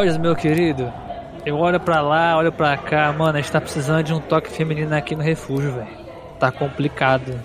[0.00, 0.90] Rogers, meu querido,
[1.44, 4.50] eu olho pra lá, olho pra cá, mano, a gente tá precisando de um toque
[4.50, 5.90] feminino aqui no refúgio, velho.
[6.38, 7.38] Tá complicado.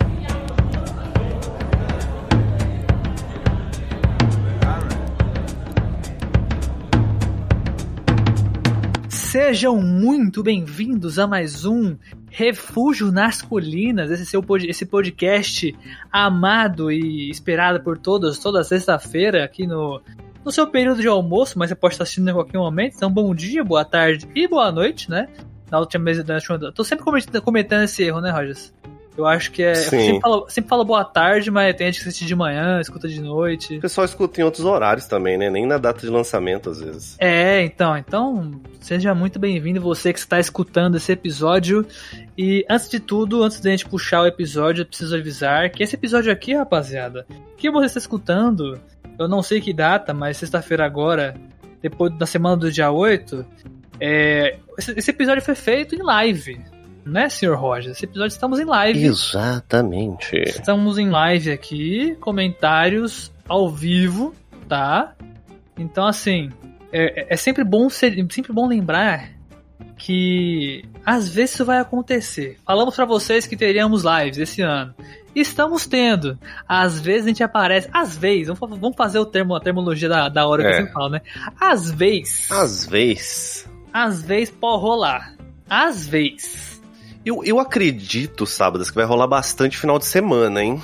[9.10, 11.94] Sejam muito bem-vindos a mais um
[12.30, 15.76] Refúgio nas Colinas, esse seu esse podcast
[16.10, 20.00] amado e esperado por todos toda sexta-feira aqui no
[20.46, 22.94] no seu período de almoço, mas você pode estar assistindo em qualquer momento.
[22.94, 25.28] Então, bom dia, boa tarde e boa noite, né?
[25.68, 26.38] Na última vez, da
[26.72, 27.04] tô sempre
[27.40, 28.72] cometendo esse erro, né, Rogers?
[29.16, 29.74] Eu acho que é.
[29.74, 33.20] Sempre falo, sempre falo boa tarde, mas tem gente que assiste de manhã, escuta de
[33.20, 33.78] noite.
[33.78, 35.48] O pessoal escuta em outros horários também, né?
[35.48, 37.16] Nem na data de lançamento, às vezes.
[37.18, 37.96] É, então.
[37.96, 41.86] Então, seja muito bem-vindo você que está escutando esse episódio.
[42.36, 45.94] E antes de tudo, antes da gente puxar o episódio, eu preciso avisar que esse
[45.94, 48.78] episódio aqui, rapaziada, que você está escutando,
[49.18, 51.34] eu não sei que data, mas sexta-feira agora,
[51.80, 53.46] depois da semana do dia 8,
[54.00, 56.60] é, esse, episódio foi feito em live.
[57.06, 57.92] Né, senhor Roger?
[57.92, 59.04] Esse episódio estamos em live.
[59.04, 60.36] Exatamente.
[60.44, 64.34] Estamos em live aqui, comentários ao vivo,
[64.68, 65.14] tá?
[65.78, 66.50] Então, assim,
[66.92, 69.30] é, é sempre bom ser, sempre bom lembrar
[69.96, 72.58] que às vezes isso vai acontecer.
[72.66, 74.92] Falamos para vocês que teríamos lives esse ano.
[75.32, 76.36] Estamos tendo.
[76.66, 77.88] Às vezes a gente aparece.
[77.92, 80.70] Às vezes, vamos, vamos fazer o termo, a termologia da, da hora é.
[80.70, 81.20] que você fala, né?
[81.60, 82.50] Às vezes.
[82.50, 83.70] Às vezes.
[83.92, 85.36] Às vezes pode rolar.
[85.68, 86.75] Às vezes.
[87.26, 90.80] Eu, eu acredito, sábados, que vai rolar bastante final de semana, hein?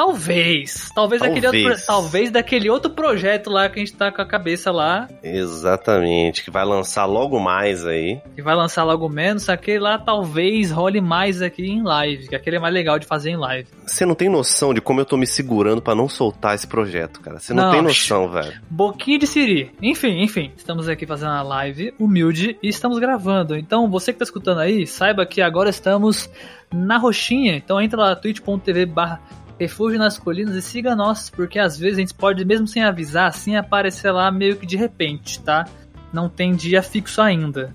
[0.00, 0.90] Talvez.
[0.94, 1.20] Talvez, talvez.
[1.20, 5.06] Daquele outro, talvez daquele outro projeto lá que a gente tá com a cabeça lá.
[5.22, 8.18] Exatamente, que vai lançar logo mais aí.
[8.34, 12.56] Que vai lançar logo menos, aquele lá talvez role mais aqui em live, que aquele
[12.56, 13.68] é mais legal de fazer em live.
[13.86, 17.20] Você não tem noção de como eu tô me segurando para não soltar esse projeto,
[17.20, 17.38] cara.
[17.38, 18.54] Você não, não, tem noção, velho.
[18.70, 19.70] Boquinha de Siri.
[19.82, 20.50] Enfim, enfim.
[20.56, 23.54] Estamos aqui fazendo uma live humilde e estamos gravando.
[23.54, 26.30] Então, você que tá escutando aí, saiba que agora estamos
[26.72, 27.56] na roxinha.
[27.56, 29.20] Então entra lá, twitch.tv barra
[29.60, 33.28] refúgio nas colinas e siga nós, porque às vezes a gente pode, mesmo sem avisar,
[33.28, 35.66] assim aparecer lá meio que de repente, tá?
[36.10, 37.74] Não tem dia fixo ainda.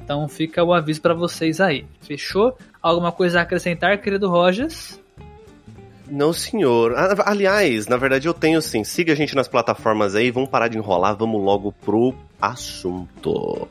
[0.00, 1.86] Então fica o aviso para vocês aí.
[2.02, 2.56] Fechou?
[2.80, 5.00] Alguma coisa a acrescentar, querido Rogers?
[6.08, 6.94] Não, senhor.
[7.24, 8.84] Aliás, na verdade eu tenho sim.
[8.84, 13.66] Siga a gente nas plataformas aí, vamos parar de enrolar, vamos logo pro assunto.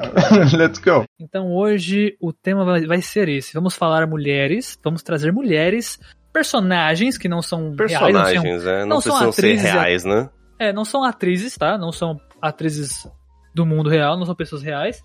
[0.56, 1.04] Let's go.
[1.18, 3.52] Então hoje o tema vai, vai ser esse.
[3.54, 5.98] Vamos falar mulheres, vamos trazer mulheres,
[6.32, 10.04] personagens que não são personagens, reais, não, são, é, não, não são atrizes, ser reais,
[10.04, 10.30] né?
[10.58, 11.78] É, não são atrizes, tá?
[11.78, 13.06] Não são atrizes
[13.54, 15.02] do mundo real, não são pessoas reais.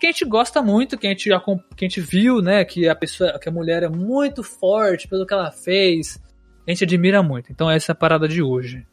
[0.00, 2.94] Que a gente gosta muito, que a gente, que a gente viu, né, que a
[2.94, 6.20] pessoa, que a mulher é muito forte pelo que ela fez.
[6.66, 7.52] A gente admira muito.
[7.52, 8.84] Então essa é a parada de hoje.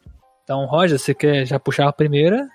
[0.44, 2.48] Então, Roger, você quer já puxar a primeira?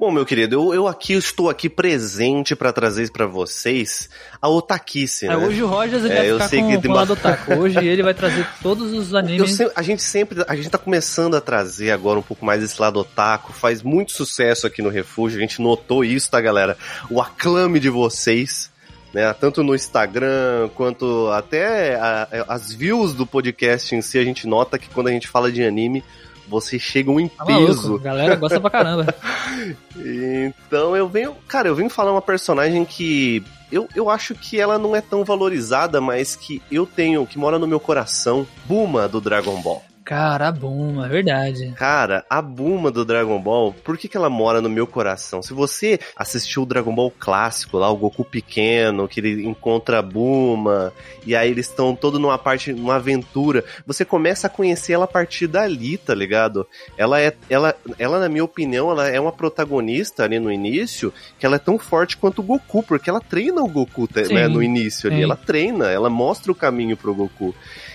[0.00, 4.08] Bom, meu querido, eu, eu aqui estou aqui presente para trazer para vocês
[4.40, 5.36] a otaquice, é, né?
[5.36, 7.52] hoje o Rogers ele é, vai ficar com, que com o lado otaku.
[7.52, 9.56] Hoje ele vai trazer todos os animes.
[9.56, 12.80] Sei, a gente sempre, a gente tá começando a trazer agora um pouco mais esse
[12.80, 13.52] lado otaku.
[13.52, 16.78] Faz muito sucesso aqui no Refúgio, a gente notou isso, tá, galera?
[17.10, 18.70] O aclame de vocês.
[19.12, 24.46] Né, tanto no Instagram quanto até a, as views do podcast em si, a gente
[24.46, 26.04] nota que quando a gente fala de anime,
[26.50, 27.96] vocês chegam em tá peso.
[27.96, 29.14] A galera gosta pra caramba.
[29.96, 34.78] então eu venho, cara, eu venho falar uma personagem que eu, eu acho que ela
[34.78, 39.20] não é tão valorizada, mas que eu tenho, que mora no meu coração, Buma do
[39.20, 39.82] Dragon Ball.
[40.10, 41.72] Cara, a Buma, é verdade.
[41.76, 45.40] Cara, a Buma do Dragon Ball, por que, que ela mora no meu coração?
[45.40, 50.02] Se você assistiu o Dragon Ball clássico lá, o Goku pequeno, que ele encontra a
[50.02, 50.92] Buma,
[51.24, 55.06] e aí eles estão todo numa parte, numa aventura, você começa a conhecer ela a
[55.06, 56.66] partir dali, tá ligado?
[56.98, 61.46] Ela é, ela, ela na minha opinião, ela é uma protagonista ali no início, que
[61.46, 65.08] ela é tão forte quanto o Goku, porque ela treina o Goku né, no início
[65.08, 65.22] ali, sim.
[65.22, 67.54] ela treina, ela mostra o caminho pro Goku.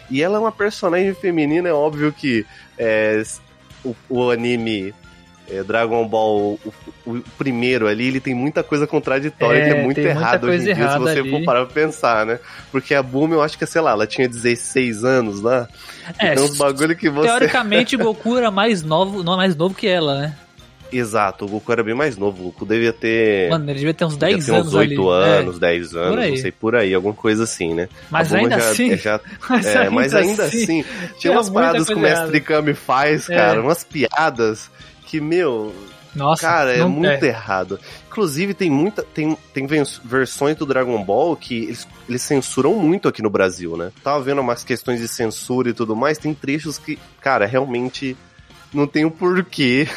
[0.09, 2.45] E ela é uma personagem feminina, é óbvio que
[2.77, 3.21] é,
[3.83, 4.93] o, o, anime
[5.49, 6.73] é, Dragon Ball, o,
[7.05, 10.75] o, primeiro ali, ele tem muita coisa contraditória é, que é muito errado hoje em
[10.75, 11.31] dia, se você ali.
[11.31, 12.39] for parar pra pensar, né?
[12.71, 15.67] Porque a Boom, eu acho que, sei lá, ela tinha 16 anos lá.
[16.19, 17.27] É, então, bagulho que você...
[17.27, 20.35] Teoricamente, Goku era mais novo, não é mais novo que ela, né?
[20.97, 22.41] Exato, o Goku era bem mais novo.
[22.41, 23.49] O Goku devia ter.
[23.49, 24.67] Mano, ele devia ter uns 10 anos.
[24.67, 25.29] Uns 8 ali.
[25.39, 25.59] anos, é.
[25.59, 27.89] 10 anos, não sei, por aí, alguma coisa assim, né?
[28.09, 28.97] Mas ainda já, assim.
[28.97, 29.19] Já,
[29.49, 30.63] mas, é, ainda mas ainda assim.
[30.63, 30.85] assim
[31.19, 33.35] tinha umas paradas que o Mestre Kami faz, é.
[33.35, 34.71] cara, umas piadas
[35.05, 35.73] que, meu.
[36.15, 37.27] Nossa, cara, é muito é.
[37.27, 37.77] errado.
[38.07, 39.03] Inclusive, tem muita.
[39.03, 39.67] Tem, tem
[40.01, 43.91] versões do Dragon Ball que eles, eles censuram muito aqui no Brasil, né?
[44.01, 46.17] Tava vendo umas questões de censura e tudo mais.
[46.17, 48.15] Tem trechos que, cara, realmente
[48.75, 49.87] não tem o um porquê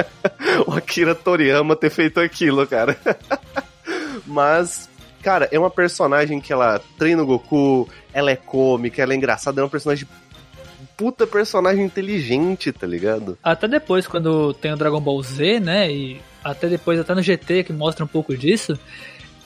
[0.66, 2.96] o Akira Toriyama ter feito aquilo, cara.
[4.26, 4.88] Mas,
[5.22, 9.60] cara, é uma personagem que ela treina o Goku, ela é cômica, ela é engraçada,
[9.60, 10.08] é uma personagem
[10.96, 13.36] puta personagem inteligente, tá ligado?
[13.42, 15.90] Até depois, quando tem o Dragon Ball Z, né?
[15.90, 18.78] E até depois, até no GT, que mostra um pouco disso,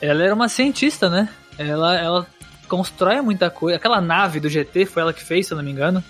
[0.01, 1.29] ela era uma cientista, né?
[1.57, 2.27] Ela, ela
[2.67, 3.77] constrói muita coisa.
[3.77, 6.03] Aquela nave do GT foi ela que fez, se eu não me engano.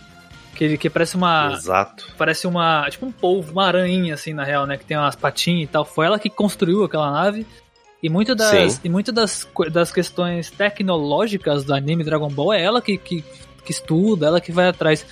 [0.60, 1.54] Que, que parece uma.
[1.54, 2.06] Exato.
[2.18, 2.86] Parece uma.
[2.90, 4.76] Tipo um polvo, uma aranha, assim, na real, né?
[4.76, 5.86] Que tem umas patinhas e tal.
[5.86, 7.48] Foi ela que construiu aquela nave.
[8.04, 12.82] E muito das, e muito das, das questões tecnológicas do anime Dragon Ball é ela
[12.82, 13.24] que, que,
[13.64, 15.06] que estuda, ela que vai atrás.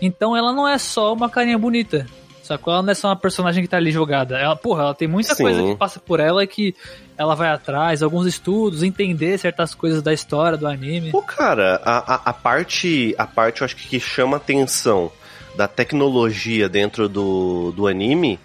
[0.00, 2.06] Então ela não é só uma carinha bonita.
[2.44, 2.74] Sacou?
[2.74, 4.38] Ela não é só uma personagem que tá ali jogada.
[4.38, 5.44] Ela, porra, ela tem muita Sim.
[5.44, 6.74] coisa que passa por ela e que
[7.16, 11.10] ela vai atrás, alguns estudos, entender certas coisas da história do anime.
[11.10, 15.10] Pô, cara, a, a, a parte, a parte eu acho que, que chama atenção
[15.56, 18.38] da tecnologia dentro do, do anime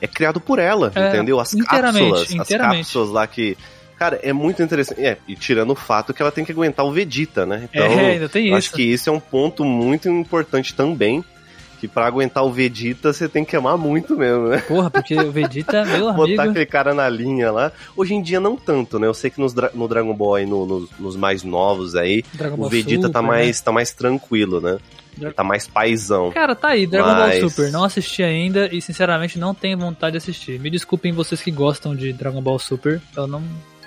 [0.00, 1.38] é criado por ela, é, entendeu?
[1.38, 3.56] As cápsulas, as cápsulas lá que
[4.02, 5.00] Cara, é muito interessante.
[5.00, 7.68] É, e tirando o fato que ela tem que aguentar o Vegeta, né?
[7.72, 8.56] Então, é, ainda tem isso.
[8.56, 11.24] acho que isso é um ponto muito importante também
[11.82, 14.58] que pra aguentar o Vegeta você tem que amar muito mesmo, né?
[14.58, 16.28] Porra, porque o Vegeta é meu amigo.
[16.28, 17.72] Botar aquele cara na linha lá.
[17.96, 19.08] Hoje em dia não tanto, né?
[19.08, 22.64] Eu sei que nos no Dragon Ball aí, no, no, nos mais novos aí, Dragon
[22.64, 23.64] o Vegeta tá Super, tá, mais, né?
[23.64, 24.78] tá mais tranquilo, né?
[25.20, 26.30] Ele tá mais paizão.
[26.30, 27.40] Cara, tá aí, Dragon Mas...
[27.40, 27.72] Ball Super.
[27.72, 30.60] Não assisti ainda e sinceramente não tenho vontade de assistir.
[30.60, 33.02] Me desculpem vocês que gostam de Dragon Ball Super.
[33.16, 33.42] Eu não.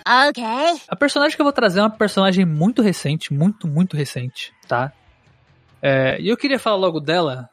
[0.05, 0.43] Ok.
[0.89, 4.91] A personagem que eu vou trazer é uma personagem muito recente, muito, muito recente, tá?
[5.81, 7.49] É, e eu queria falar logo dela,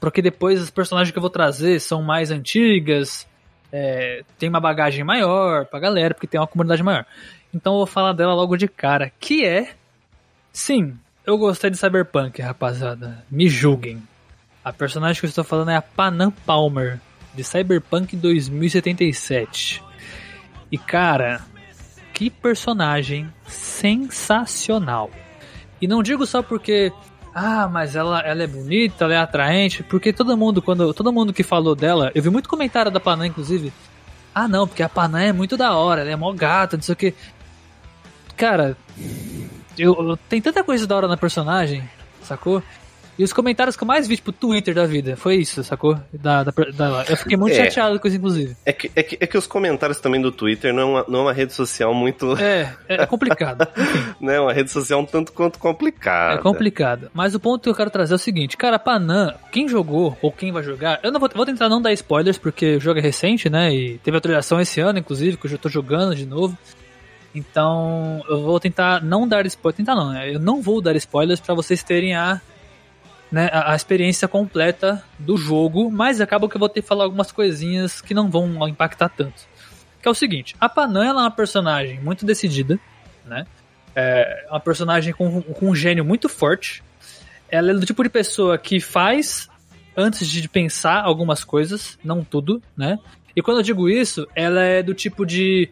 [0.00, 3.26] porque depois as personagens que eu vou trazer são mais antigas,
[3.72, 7.04] é, tem uma bagagem maior pra galera, porque tem uma comunidade maior.
[7.52, 9.74] Então eu vou falar dela logo de cara, que é.
[10.52, 10.96] Sim,
[11.26, 13.24] eu gostei de Cyberpunk, rapaziada.
[13.30, 14.02] Me julguem.
[14.64, 17.00] A personagem que eu estou falando é a Panam Palmer,
[17.34, 19.82] de Cyberpunk 2077.
[20.70, 21.42] E cara,
[22.12, 25.10] que personagem sensacional.
[25.80, 26.92] E não digo só porque
[27.38, 31.32] ah, mas ela, ela é bonita, ela é atraente, porque todo mundo, quando todo mundo
[31.32, 33.72] que falou dela, eu vi muito comentário da Panã, inclusive.
[34.34, 36.92] Ah, não, porque a Panã é muito da hora, ela é mó gata, não sei
[36.92, 37.14] o que.
[38.36, 38.76] Cara,
[39.78, 41.88] eu, eu, tem tanta coisa da hora na personagem,
[42.22, 42.60] sacou?
[43.18, 45.98] E os comentários que eu mais vi, tipo, Twitter da vida, foi isso, sacou?
[46.12, 48.56] Da, da, da eu fiquei muito é, chateado com isso, inclusive.
[48.64, 51.18] É que, é, que, é que os comentários também do Twitter não é uma, não
[51.18, 52.38] é uma rede social muito.
[52.38, 53.66] É, é complicado.
[54.20, 56.38] não é uma rede social um tanto quanto complicada.
[56.38, 57.10] É complicado.
[57.12, 60.30] Mas o ponto que eu quero trazer é o seguinte, cara, Panam, quem jogou ou
[60.30, 63.02] quem vai jogar, eu não vou, vou tentar não dar spoilers, porque o jogo é
[63.02, 63.74] recente, né?
[63.74, 66.56] E teve atualização esse ano, inclusive, que eu já tô jogando de novo.
[67.34, 69.76] Então, eu vou tentar não dar spoilers.
[69.76, 70.34] Tentar não, né?
[70.34, 72.40] Eu não vou dar spoilers para vocês terem a
[73.30, 77.04] né, a, a, experiência completa do jogo, mas acaba que eu vou ter que falar
[77.04, 79.46] algumas coisinhas que não vão impactar tanto.
[80.00, 82.78] Que é o seguinte, a Panam é uma personagem muito decidida,
[83.24, 83.46] né?
[83.94, 86.82] É uma personagem com, com um gênio muito forte.
[87.50, 89.48] Ela é do tipo de pessoa que faz
[89.96, 92.98] antes de pensar algumas coisas, não tudo, né?
[93.34, 95.68] E quando eu digo isso, ela é do tipo de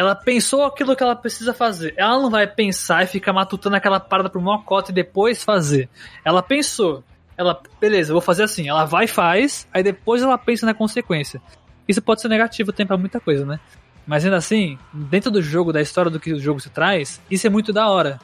[0.00, 1.92] ela pensou aquilo que ela precisa fazer.
[1.94, 5.90] Ela não vai pensar e ficar matutando aquela parada pro mocota e depois fazer.
[6.24, 7.04] Ela pensou.
[7.36, 8.66] Ela, beleza, vou fazer assim.
[8.66, 11.38] Ela vai e faz, aí depois ela pensa na consequência.
[11.86, 13.60] Isso pode ser negativo, tem pra muita coisa, né?
[14.06, 17.46] Mas ainda assim, dentro do jogo, da história do que o jogo se traz, isso
[17.46, 18.18] é muito da hora.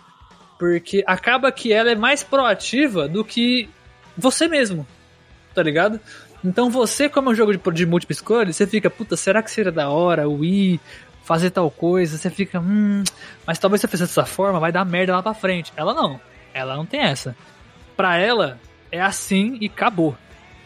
[0.59, 3.69] Porque acaba que ela é mais proativa do que
[4.17, 4.87] você mesmo.
[5.55, 6.01] Tá ligado?
[6.43, 9.51] Então você, como é um jogo de, de múltipla escolha, você fica, puta, será que
[9.51, 10.45] seria da hora o
[11.27, 13.03] fazer tal coisa, você fica, hum,
[13.45, 15.73] mas talvez se eu fizer dessa forma vai dar merda lá pra frente.
[15.77, 16.21] Ela não,
[16.55, 17.37] ela não tem essa.
[17.97, 18.61] Pra ela,
[18.93, 20.17] é assim e acabou,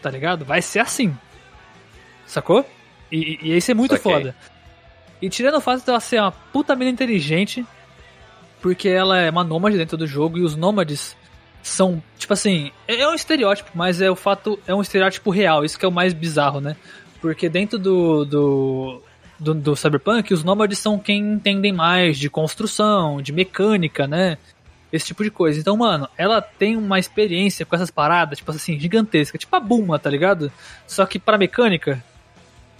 [0.03, 0.45] tá ligado?
[0.45, 1.17] Vai ser assim.
[2.27, 2.63] Sacou?
[3.11, 4.13] E, e, e isso é muito Saquei.
[4.13, 4.35] foda.
[5.19, 7.65] E tirando o fato de ela ser uma puta mina inteligente,
[8.61, 11.17] porque ela é uma nômade dentro do jogo e os nômades
[11.63, 15.65] são, tipo assim, é, é um estereótipo, mas é o fato, é um estereótipo real,
[15.65, 16.75] isso que é o mais bizarro, né?
[17.19, 19.01] Porque dentro do, do
[19.41, 24.37] do, do Cyberpunk, os nômades são quem entendem mais de construção, de mecânica, né?
[24.93, 25.59] Esse tipo de coisa.
[25.59, 29.37] Então, mano, ela tem uma experiência com essas paradas, tipo assim, gigantesca.
[29.37, 30.51] Tipo a Buma, tá ligado?
[30.85, 32.03] Só que para mecânica,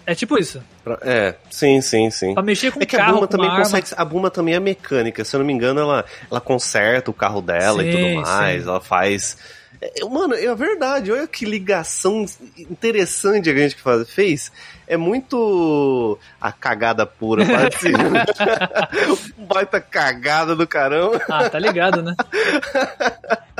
[0.05, 0.61] é tipo isso.
[1.01, 2.33] É, sim, sim, sim.
[2.33, 3.87] Pra mexer com é que carro, a Buma também consegue.
[3.95, 5.23] A Buma também é mecânica.
[5.23, 8.63] Se eu não me engano, ela, ela conserta o carro dela sim, e tudo mais.
[8.63, 8.69] Sim.
[8.69, 9.37] Ela faz.
[9.81, 11.11] É, mano, é verdade.
[11.11, 12.25] Olha que ligação
[12.57, 14.51] interessante a gente fez
[14.87, 17.91] é muito a cagada pura, parece.
[19.47, 21.21] Baita cagada do caramba.
[21.29, 22.13] Ah, tá ligado, né?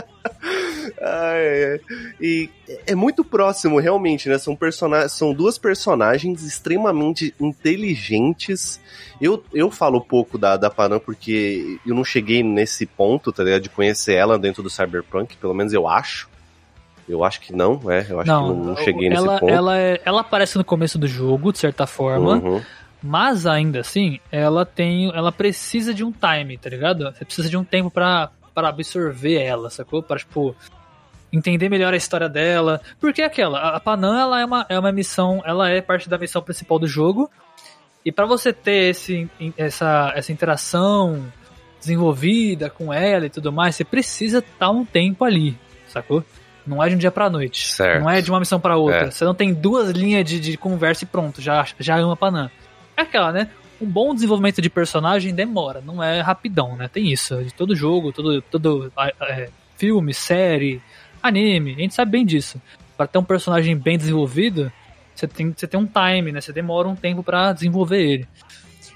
[0.97, 1.79] é,
[2.19, 2.49] e
[2.85, 4.37] é muito próximo, realmente, né?
[4.37, 8.79] São, personagens, são duas personagens extremamente inteligentes.
[9.19, 13.63] Eu, eu falo pouco da, da Panam porque eu não cheguei nesse ponto, tá ligado?
[13.63, 16.29] De conhecer ela dentro do Cyberpunk, pelo menos eu acho.
[17.07, 18.05] Eu acho que não, é.
[18.09, 19.53] Eu acho não, que não, não cheguei ela, nesse ponto.
[19.53, 22.35] Ela, é, ela aparece no começo do jogo, de certa forma.
[22.35, 22.61] Uhum.
[23.03, 25.11] Mas ainda assim, ela tem.
[25.13, 27.11] Ela precisa de um time, tá ligado?
[27.11, 30.03] Você precisa de um tempo para absorver ela, sacou?
[30.03, 30.55] Para, tipo,
[31.31, 32.81] entender melhor a história dela.
[32.99, 36.17] Porque é aquela, a Panam ela é uma, é uma missão, ela é parte da
[36.17, 37.29] missão principal do jogo.
[38.03, 41.31] E para você ter esse, essa, essa interação
[41.79, 45.57] desenvolvida com ela e tudo mais, você precisa estar um tempo ali,
[45.87, 46.23] sacou?
[46.65, 47.67] Não é de um dia pra noite.
[47.67, 48.03] Certo.
[48.03, 49.07] Não é de uma missão para outra.
[49.07, 49.11] É.
[49.11, 52.49] Você não tem duas linhas de, de conversa e pronto, já, já é uma Panam.
[52.95, 53.49] É aquela, né?
[53.79, 56.87] Um bom desenvolvimento de personagem demora, não é rapidão, né?
[56.87, 57.43] Tem isso.
[57.43, 60.79] De todo jogo, todo, todo é, filme, série,
[61.21, 62.61] anime, a gente sabe bem disso.
[62.97, 64.71] Para ter um personagem bem desenvolvido,
[65.15, 66.41] você tem, você tem um time, né?
[66.41, 68.27] Você demora um tempo para desenvolver ele.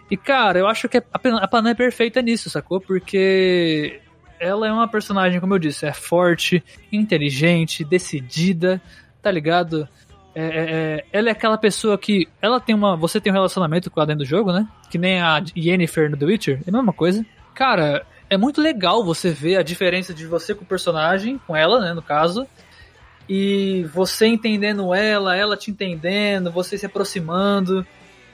[0.10, 2.79] E cara, eu acho que a Panam é perfeita nisso, sacou?
[2.79, 4.00] Porque
[4.39, 8.82] ela é uma personagem, como eu disse, é forte, inteligente, decidida,
[9.22, 9.88] tá ligado?
[10.36, 12.27] É, é, é, ela é aquela pessoa que.
[12.41, 12.96] Ela tem uma.
[12.98, 14.67] Você tem um relacionamento com ela dentro do jogo, né?
[14.91, 16.60] Que nem a Yennefer no The Witcher.
[16.65, 17.25] É a mesma coisa.
[17.53, 21.79] Cara, é muito legal você ver a diferença de você com o personagem, com ela,
[21.79, 22.48] né, no caso,
[23.27, 27.86] e você entendendo ela, ela te entendendo, você se aproximando,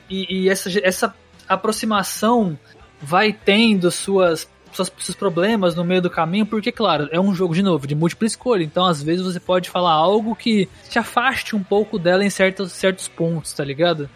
[0.09, 1.15] e, e essa, essa
[1.47, 2.57] aproximação
[3.01, 7.53] vai tendo suas, suas, seus problemas no meio do caminho, porque, claro, é um jogo,
[7.53, 11.55] de novo, de múltipla escolha, então às vezes você pode falar algo que te afaste
[11.55, 14.09] um pouco dela em certos, certos pontos, tá ligado?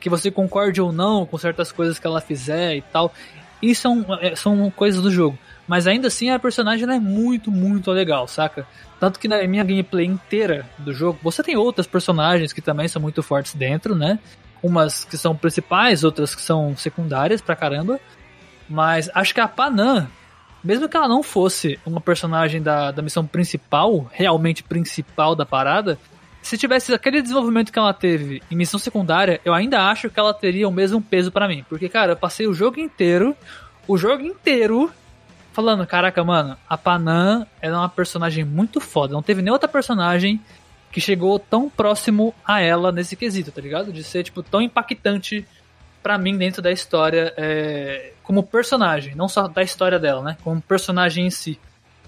[0.00, 3.14] Que você concorde ou não com certas coisas que ela fizer e tal.
[3.62, 5.38] Isso são, é, são coisas do jogo.
[5.68, 8.66] Mas ainda assim a personagem é muito, muito legal, saca?
[8.98, 13.00] Tanto que na minha gameplay inteira do jogo, você tem outras personagens que também são
[13.00, 14.18] muito fortes dentro, né?
[14.62, 18.00] Umas que são principais, outras que são secundárias pra caramba.
[18.68, 20.08] Mas acho que a Panam,
[20.62, 25.98] mesmo que ela não fosse uma personagem da, da missão principal, realmente principal da parada,
[26.42, 30.34] se tivesse aquele desenvolvimento que ela teve em missão secundária, eu ainda acho que ela
[30.34, 31.64] teria o mesmo peso para mim.
[31.68, 33.36] Porque, cara, eu passei o jogo inteiro,
[33.86, 34.90] o jogo inteiro,
[35.52, 39.14] falando, caraca, mano, a Panam é uma personagem muito foda.
[39.14, 40.40] Não teve nem outra personagem
[40.90, 43.92] que chegou tão próximo a ela nesse quesito, tá ligado?
[43.92, 45.46] De ser, tipo, tão impactante
[46.02, 50.36] para mim dentro da história é, como personagem, não só da história dela, né?
[50.42, 51.58] Como personagem em si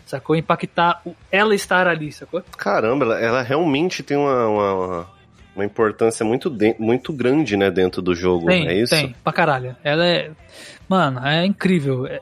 [0.07, 0.37] sacou?
[0.37, 2.43] Impactar ela estar ali, sacou?
[2.57, 5.11] Caramba, ela, ela realmente tem uma, uma,
[5.57, 8.95] uma importância muito, de, muito grande, né, dentro do jogo, tem, é isso?
[8.95, 9.77] Tem, pra caralho.
[9.83, 10.31] Ela é...
[10.89, 12.07] Mano, é incrível.
[12.07, 12.21] É,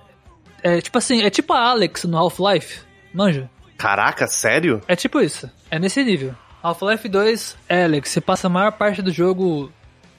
[0.62, 2.80] é tipo assim, é tipo a Alex no Half-Life,
[3.12, 3.50] manja?
[3.76, 4.80] Caraca, sério?
[4.86, 6.34] É tipo isso, é nesse nível.
[6.62, 9.72] Half-Life 2, Alex, você passa a maior parte do jogo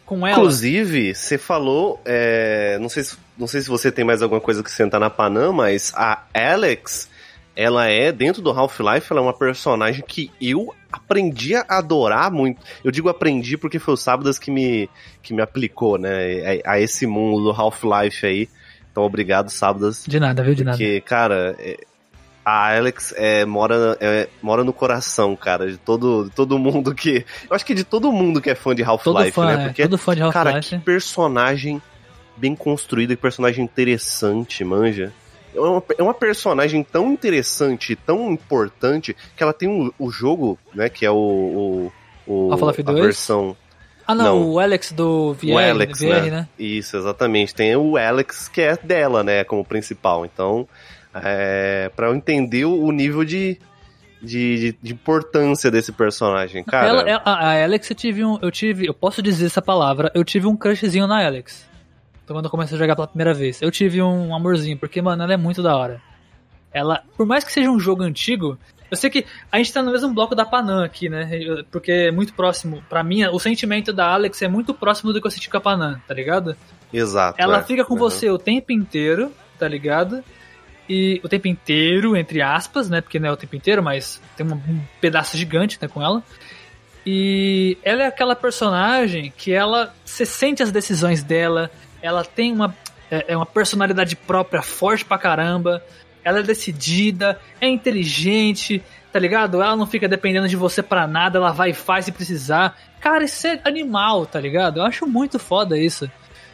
[0.06, 0.38] com ela.
[0.38, 4.62] Inclusive, você falou, é, não, sei se, não sei se você tem mais alguma coisa
[4.62, 7.10] que sentar na Panam, mas a Alex
[7.56, 12.62] ela é, dentro do Half-Life, ela é uma personagem que eu aprendi a adorar muito.
[12.84, 14.90] Eu digo aprendi porque foi o Sábados que me,
[15.22, 18.50] que me aplicou, né, a, a esse mundo do Half-Life aí.
[18.92, 20.06] Então, obrigado, Sábados.
[20.08, 20.54] De nada, viu?
[20.54, 20.78] De nada.
[20.78, 21.80] Porque, cara, é,
[22.46, 27.26] a Alex é, mora, é, mora no coração, cara, de todo, de todo mundo que.
[27.50, 29.54] Eu acho que de todo mundo que é fã de Half-Life, né?
[29.54, 30.46] É, porque, é, todo fã de Half-Life.
[30.46, 31.82] Cara, que personagem
[32.38, 35.12] bem construído, que personagem interessante, manja
[35.56, 40.58] é uma, é uma personagem tão interessante, tão importante, que ela tem um, o jogo,
[40.74, 41.92] né, que é o,
[42.26, 43.56] o, o a versão...
[44.06, 46.30] Ah, não, não, o Alex do VR, o Alex, VR né?
[46.30, 46.48] né?
[46.60, 47.56] Isso, exatamente.
[47.56, 50.26] Tem o Alex que é dela, né, como principal.
[50.26, 50.68] Então,
[51.16, 53.58] é, para eu entender o nível de,
[54.22, 56.88] de, de, de, importância desse personagem, cara.
[56.88, 60.48] Ela, a Alex eu tive um, eu tive, eu posso dizer essa palavra, eu tive
[60.48, 61.66] um crushzinho na Alex.
[62.24, 65.24] Então quando eu comecei a jogar pela primeira vez, eu tive um amorzinho, porque, mano,
[65.24, 66.02] ela é muito da hora.
[66.74, 68.58] Ela, por mais que seja um jogo antigo,
[68.90, 71.30] eu sei que a gente tá no mesmo bloco da Panam aqui, né?
[71.72, 72.84] Porque é muito próximo.
[72.90, 75.62] para mim, o sentimento da Alex é muito próximo do que eu senti com a
[75.62, 76.56] Panam, tá ligado?
[76.92, 77.42] Exato.
[77.42, 77.64] Ela é.
[77.64, 78.00] fica com uhum.
[78.00, 80.24] você o tempo inteiro, tá ligado?
[80.88, 83.02] E o tempo inteiro, entre aspas, né?
[83.02, 86.22] Porque não é o tempo inteiro, mas tem um pedaço gigante né, com ela.
[87.06, 89.94] E ela é aquela personagem que ela.
[90.06, 91.72] Você sente as decisões dela,
[92.04, 92.76] ela tem uma,
[93.10, 95.82] é, é uma personalidade própria forte pra caramba,
[96.24, 99.62] ela é decidida, é inteligente, tá ligado?
[99.62, 102.78] Ela não fica dependendo de você para nada, ela vai e faz se precisar.
[103.00, 104.80] Cara, isso é animal, tá ligado?
[104.80, 106.10] Eu acho muito foda isso.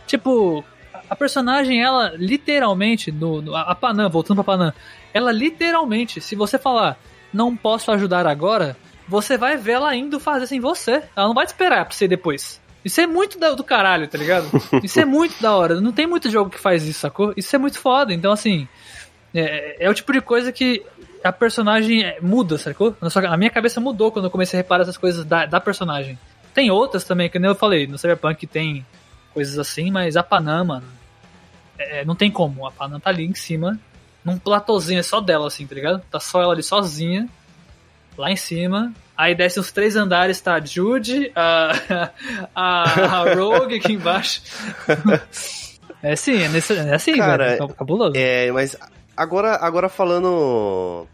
[0.07, 0.63] Tipo,
[1.09, 4.73] a personagem, ela literalmente, no, no a Panam, voltando pra Panam,
[5.13, 6.97] ela literalmente, se você falar,
[7.33, 8.77] não posso ajudar agora,
[9.07, 11.03] você vai ver ela indo fazer sem você.
[11.15, 12.61] Ela não vai te esperar pra você depois.
[12.83, 14.49] Isso é muito do caralho, tá ligado?
[14.83, 15.81] Isso é muito da hora.
[15.81, 17.33] Não tem muito jogo que faz isso, sacou?
[17.35, 18.13] Isso é muito foda.
[18.13, 18.67] Então, assim,
[19.33, 20.85] é, é o tipo de coisa que
[21.23, 22.95] a personagem é, muda, sacou?
[23.01, 26.17] A minha cabeça mudou quando eu comecei a reparar essas coisas da, da personagem.
[26.53, 28.85] Tem outras também, que nem eu falei, no Cyberpunk tem
[29.33, 30.87] coisas assim, mas a Panam, mano,
[31.77, 32.65] é, não tem como.
[32.65, 33.79] A Panam tá ali em cima,
[34.23, 36.01] num platôzinho, é só dela, assim, tá ligado?
[36.09, 37.27] Tá só ela ali sozinha,
[38.17, 38.93] lá em cima.
[39.19, 42.09] Aí desce uns três andares, tá a Jude, a,
[42.55, 42.83] a,
[43.19, 44.41] a Rogue aqui embaixo.
[46.01, 47.67] É assim, é, nesse, é assim, Cara, velho.
[47.73, 48.13] Cabuloso.
[48.15, 48.73] É, mas
[49.17, 51.05] agora, agora falando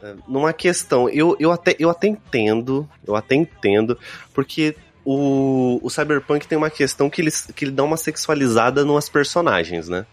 [0.00, 3.98] é, numa questão, eu, eu, até, eu até entendo, eu até entendo,
[4.32, 9.08] porque o, o Cyberpunk tem uma questão que ele, que ele dá uma sexualizada nas
[9.08, 10.06] personagens, né?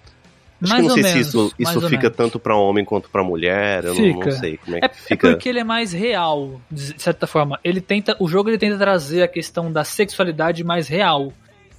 [0.61, 3.09] Acho mais que não ou sei menos, se isso, isso fica tanto pra homem quanto
[3.09, 5.29] pra mulher, eu não, não sei como é É, que é fica.
[5.29, 7.59] porque ele é mais real, de certa forma.
[7.63, 11.31] Ele tenta, o jogo ele tenta trazer a questão da sexualidade mais real.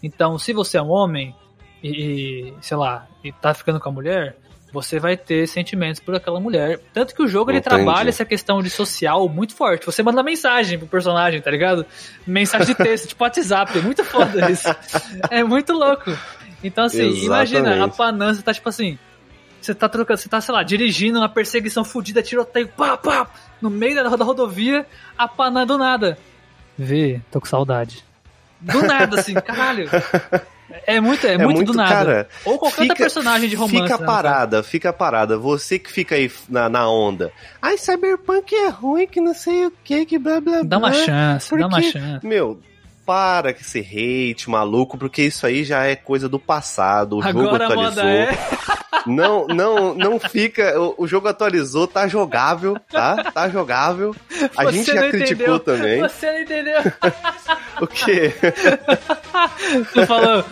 [0.03, 1.35] Então, se você é um homem
[1.83, 4.37] e, e, sei lá, e tá ficando com a mulher,
[4.73, 6.79] você vai ter sentimentos por aquela mulher.
[6.93, 7.75] Tanto que o jogo ele Entendi.
[7.83, 9.87] trabalha essa questão de social muito forte.
[9.87, 11.85] Você manda mensagem pro personagem, tá ligado?
[12.27, 13.79] Mensagem de texto, tipo WhatsApp.
[13.79, 14.69] É muito foda isso.
[15.31, 16.13] É muito louco.
[16.63, 18.37] Então, assim, imagina, a Exatamente.
[18.37, 18.99] Você tá tipo assim.
[19.61, 23.27] Você tá trocando, você tá, sei lá, dirigindo uma perseguição fodida, tiroteio, pá, pá,
[23.61, 24.87] no meio da, da rodovia,
[25.17, 25.27] a
[25.65, 26.17] do nada.
[26.79, 28.05] Vê, tô com saudade.
[28.61, 29.89] Do nada, assim, caralho.
[30.87, 31.95] É muito, é, muito, do nada.
[31.95, 33.83] cara, Ou qualquer outra personagem de romance.
[33.83, 35.39] Fica né, parada, fica parada.
[35.39, 37.33] Você que fica aí na, na onda.
[37.61, 40.63] Ai, Cyberpunk é ruim, que não sei o que, que blá blá blá.
[40.65, 42.27] Dá uma chance, dá uma Porque, chance.
[42.27, 42.61] Meu,
[43.09, 47.17] para que esse hate maluco, porque isso aí já é coisa do passado.
[47.17, 48.05] O jogo Agora a atualizou.
[48.05, 48.37] moda é.
[49.07, 50.79] Não, não, não fica.
[50.79, 53.31] O, o jogo atualizou, tá jogável, tá?
[53.33, 54.15] Tá jogável.
[54.55, 55.61] A Você gente já criticou entendeu.
[55.61, 56.01] também.
[56.03, 56.81] Você não entendeu?
[57.81, 58.35] O quê?
[59.95, 60.45] Tu falou,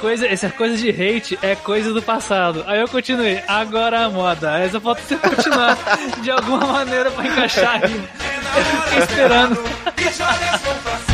[0.00, 2.64] coisa, essa coisa de hate é coisa do passado.
[2.66, 4.68] Aí eu continuei, agora a moda.
[4.70, 5.78] Só falta você continuar
[6.20, 7.94] de alguma maneira pra encaixar aí.
[8.56, 11.13] Eu fiquei esperando.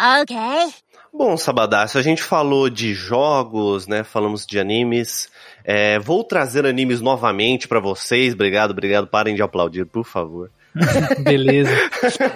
[0.00, 0.22] O chão.
[0.22, 0.74] Okay.
[1.12, 4.04] Bom, Sabadaço, a gente falou de jogos, né?
[4.04, 5.28] Falamos de animes.
[5.64, 8.32] É, vou trazer animes novamente pra vocês.
[8.32, 9.08] Obrigado, obrigado.
[9.08, 10.50] Parem de aplaudir, por favor.
[11.24, 11.70] Beleza.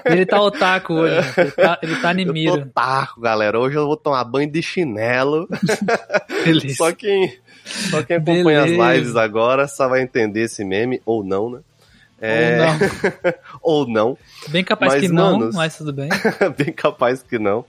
[0.05, 1.15] Ele tá otaku hoje.
[1.37, 2.71] Ele tá, ele tá Eu tô Nimiro.
[2.75, 3.61] taco, galera.
[3.61, 5.47] Hoje eu vou tomar banho de chinelo.
[6.45, 6.75] Beleza.
[6.75, 7.33] Só quem,
[7.65, 8.85] só quem acompanha Beleza.
[8.89, 11.61] as lives agora só vai entender esse meme, ou não, né?
[12.25, 12.79] É, Ou não.
[13.61, 14.19] ou não.
[14.49, 16.09] Bem capaz Mas, que não, manos, mas tudo bem.
[16.57, 17.65] Bem capaz que não.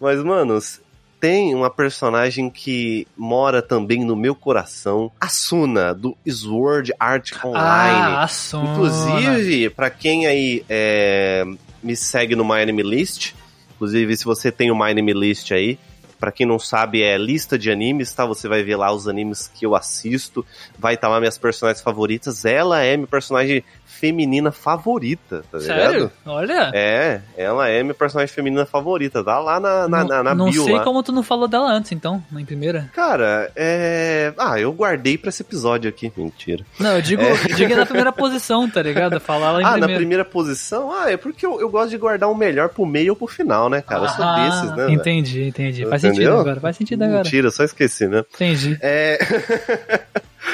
[0.00, 0.80] Mas, manos,
[1.20, 5.10] tem uma personagem que mora também no meu coração.
[5.20, 7.58] A Suna, do Sword Art Online.
[7.58, 8.72] Ah, Asuna.
[8.72, 11.44] Inclusive, pra quem aí é,
[11.82, 13.32] me segue no My Anime List,
[13.74, 15.78] inclusive se você tem o My Anime List aí,
[16.18, 18.24] pra quem não sabe é lista de animes, tá?
[18.26, 20.44] Você vai ver lá os animes que eu assisto,
[20.78, 22.44] vai estar lá minhas personagens favoritas.
[22.44, 23.62] Ela é minha personagem
[23.98, 25.78] feminina favorita, tá ligado?
[25.78, 26.12] Sério?
[26.24, 26.70] Olha.
[26.74, 30.50] É, ela é minha personagem feminina favorita, tá lá na, na, não na, na não
[30.50, 30.84] bio sei lá.
[30.84, 32.90] como tu não falou dela antes, então, na primeira.
[32.94, 34.32] Cara, é.
[34.36, 36.12] Ah, eu guardei pra esse episódio aqui.
[36.16, 36.64] Mentira.
[36.78, 39.18] Não, eu digo, eu digo na primeira posição, tá ligado?
[39.20, 39.68] Falar lá em É.
[39.68, 40.92] ah, na primeira posição?
[40.92, 43.68] Ah, é porque eu, eu gosto de guardar o melhor pro meio ou pro final,
[43.70, 44.04] né, cara?
[44.04, 44.92] Eu sou Ah, desses, né?
[44.92, 45.86] Entendi, entendi.
[45.86, 46.24] Faz Entendeu?
[46.26, 47.22] sentido agora, faz sentido agora.
[47.24, 48.24] Mentira, só esqueci, né?
[48.34, 48.76] Entendi.
[48.82, 49.18] É.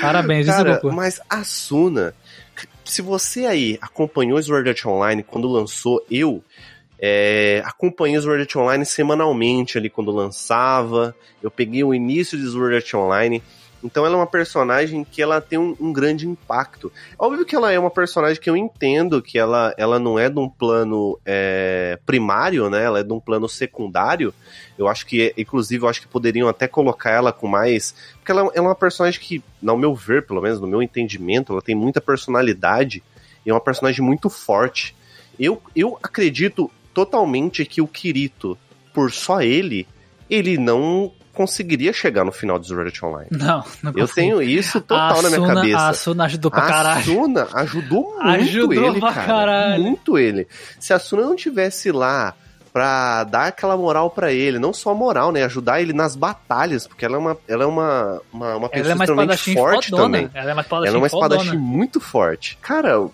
[0.01, 0.97] Parabéns, Cara, desculpa.
[0.97, 2.15] mas a Suna,
[2.93, 6.45] se você aí acompanhou Sword Art Online quando lançou, eu
[6.99, 11.17] é, acompanhei Sword Art Online semanalmente ali quando lançava.
[11.43, 13.43] Eu peguei o início de Sword Art Online.
[13.83, 16.93] Então ela é uma personagem que ela tem um, um grande impacto.
[17.19, 20.39] Óbvio que ela é uma personagem que eu entendo que ela, ela não é de
[20.39, 22.85] um plano é, primário, né?
[22.85, 24.35] Ela é de um plano secundário.
[24.79, 27.95] Eu acho que, inclusive, eu acho que poderiam até colocar ela com mais.
[28.19, 31.63] Porque ela é uma personagem que, no meu ver, pelo menos no meu entendimento, ela
[31.63, 33.03] tem muita personalidade
[33.45, 34.95] e é uma personagem muito forte.
[35.39, 38.57] Eu, eu acredito totalmente que o Kirito,
[38.95, 39.87] por só ele,
[40.29, 43.29] ele não conseguiria chegar no final de Sword Online.
[43.31, 44.15] Não, não Eu consigo.
[44.15, 45.89] tenho isso total a na minha cabeça.
[45.89, 47.05] A Suna ajudou pra A caralho.
[47.05, 49.27] Suna ajudou muito Ajudou ele, pra cara.
[49.27, 49.83] caralho.
[49.83, 50.47] Muito ele.
[50.79, 52.35] Se a Suna não tivesse lá
[52.73, 55.45] pra dar aquela moral pra ele, não só moral, né?
[55.45, 58.93] Ajudar ele nas batalhas, porque ela é uma, ela é uma, uma, uma Ela pessoa
[58.93, 60.05] é uma extremamente forte fodona.
[60.07, 60.31] também.
[60.35, 62.57] Ela é uma espadachim Ela é uma espadachim muito forte.
[62.63, 63.07] Cara,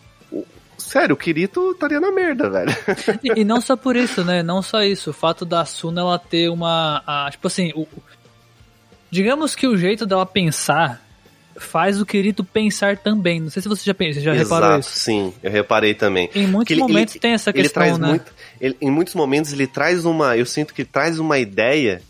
[0.76, 2.70] sério, o Kirito estaria na merda, velho.
[3.24, 4.42] E, e não só por isso, né?
[4.44, 5.10] Não só isso.
[5.10, 7.02] O fato da Suna ela ter uma.
[7.06, 7.86] a- tipo assim, o-
[9.10, 11.00] digamos que o jeito dela pensar
[11.58, 13.40] faz o Kirito pensar também.
[13.40, 14.98] Não sei se você já, pensa, já reparou Exato, isso.
[14.98, 16.30] sim, eu reparei também.
[16.34, 18.08] Em muitos ele- momentos ele- tem essa Ele questão, traz né?
[18.08, 18.32] muito.
[18.60, 20.36] ele- em muitos momentos ele traz uma.
[20.36, 22.02] Eu sinto que ele traz uma ideia.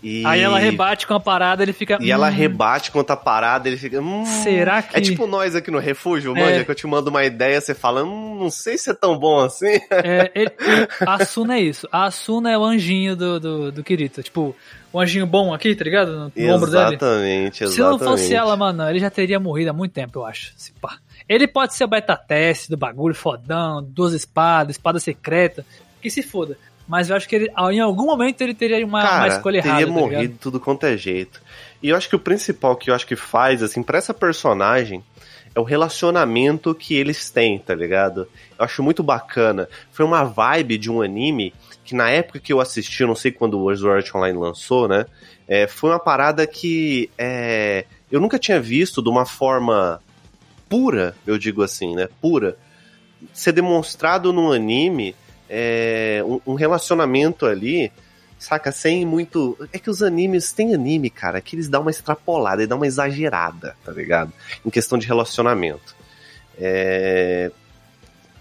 [0.00, 1.98] E, Aí ela rebate com a parada, ele fica.
[2.00, 4.00] E ela "Hum, rebate quando tá parada, ele fica.
[4.00, 6.40] Hum, Será que- É tipo nós aqui no refúgio, É.
[6.40, 9.18] manja, que eu te mando uma ideia, você fala, hum, não sei se é tão
[9.18, 9.80] bom assim.
[9.90, 11.88] É, ele- o- a Asuna é isso.
[11.90, 14.22] A Asuna é o anjinho do, do, do Kirito.
[14.22, 14.54] Tipo,
[14.92, 16.10] o anjinho bom aqui, tá ligado?
[16.12, 16.84] No, no ombro dele.
[16.94, 17.70] exatamente, exatamente.
[17.74, 20.52] Se não fosse ela, mano, ele já teria morrido há muito tempo, eu acho.
[20.56, 20.98] Se pá.
[21.28, 25.64] Ele pode ser o beta teste do bagulho, fodão, duas espadas, espada secreta,
[26.00, 26.56] que se foda.
[26.86, 29.80] Mas eu acho que ele, em algum momento ele teria uma, uma Cara, escolha teria
[29.80, 29.86] errada.
[29.86, 30.38] tá morrido ligado?
[30.38, 31.42] tudo quanto é jeito.
[31.82, 35.04] E eu acho que o principal que eu acho que faz, assim, pra essa personagem
[35.54, 38.26] é o relacionamento que eles têm, tá ligado?
[38.58, 39.68] Eu acho muito bacana.
[39.92, 41.52] Foi uma vibe de um anime
[41.88, 45.06] que na época que eu assisti, eu não sei quando o Art Online lançou, né?
[45.48, 49.98] é, foi uma parada que é, eu nunca tinha visto de uma forma
[50.68, 52.06] pura, eu digo assim, né?
[52.20, 52.54] Pura.
[53.32, 55.16] Ser demonstrado num anime
[55.48, 57.90] é, um, um relacionamento ali,
[58.38, 58.70] saca?
[58.70, 59.56] Sem muito.
[59.72, 62.86] É que os animes, tem anime, cara, que eles dão uma extrapolada, eles dão uma
[62.86, 64.30] exagerada, tá ligado?
[64.64, 65.96] Em questão de relacionamento.
[66.58, 67.50] É.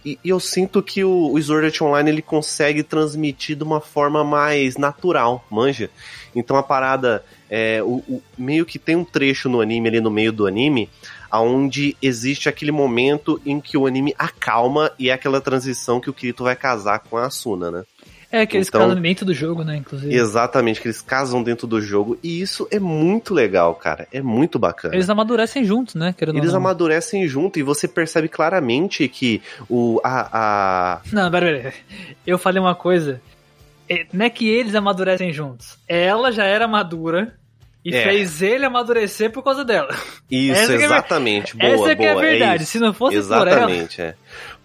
[0.08, 3.82] E, e eu sinto que o, o Sword Art Online ele consegue transmitir de uma
[3.82, 5.90] forma mais natural, manja?
[6.34, 10.10] Então a parada, é, o, o- meio que tem um trecho no anime, ali no
[10.10, 10.90] meio do anime,
[11.30, 16.14] aonde existe aquele momento em que o anime acalma e é aquela transição que o
[16.14, 17.84] Kirito vai casar com a Asuna, né?
[18.30, 20.14] É, que eles Então- casam dentro do jogo, né, inclusive.
[20.14, 24.06] Exatamente, que eles casam dentro do jogo e isso é muito legal, cara.
[24.12, 24.94] É muito bacana.
[24.96, 30.28] Eles amadurecem juntos, né, querendo Eles amadurecem junto e você percebe claramente que o a,
[30.98, 31.74] a Não, pera, pera.
[32.26, 33.22] Eu falei uma coisa.
[33.90, 35.78] É, Não é que eles amadurecem juntos.
[35.88, 37.34] Ela já era madura
[37.86, 38.04] e É.
[38.04, 39.96] fez ele amadurecer por causa dela.
[40.30, 42.64] isso Essa que é a ver- exatamente boa Essa que é a boa, verdade.
[42.64, 42.72] isso.
[42.74, 43.50] Se não fosse por ela.
[43.52, 44.16] Exatamente, é.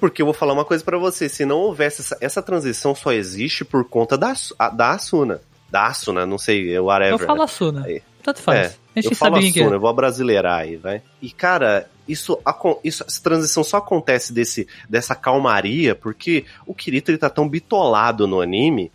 [0.03, 3.12] Porque eu vou falar uma coisa pra você, se não houvesse essa, essa transição só
[3.12, 4.35] existe por conta da
[4.75, 5.41] da Asuna.
[5.71, 7.21] Da Asuna, não sei, whatever.
[7.21, 7.45] Eu falo né?
[7.45, 7.85] a Suna.
[7.87, 8.03] Aí.
[8.21, 8.59] Tanto faz.
[8.59, 8.65] É,
[8.97, 9.77] a gente eu falo sabe que Asuna, é.
[9.77, 11.03] eu vou brasileirar aí, vai.
[11.23, 12.37] E cara, isso,
[12.83, 18.27] isso essa transição só acontece desse, dessa calmaria porque o Kirito ele tá tão bitolado
[18.27, 18.91] no anime,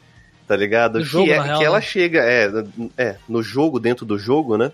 [0.45, 0.95] tá ligado?
[0.95, 1.85] No que jogo, é, real, que ela né?
[1.85, 2.51] chega, é,
[2.97, 4.73] é, no jogo, dentro do jogo, né?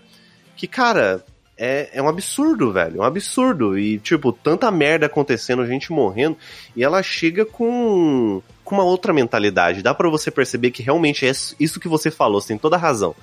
[0.56, 1.24] Que, cara,
[1.56, 2.96] é, é um absurdo, velho.
[2.98, 3.78] É um absurdo.
[3.78, 6.36] E, tipo, tanta merda acontecendo, gente morrendo.
[6.76, 9.82] E ela chega com, com uma outra mentalidade.
[9.82, 12.78] Dá pra você perceber que realmente é isso que você falou, você tem toda a
[12.78, 13.14] razão.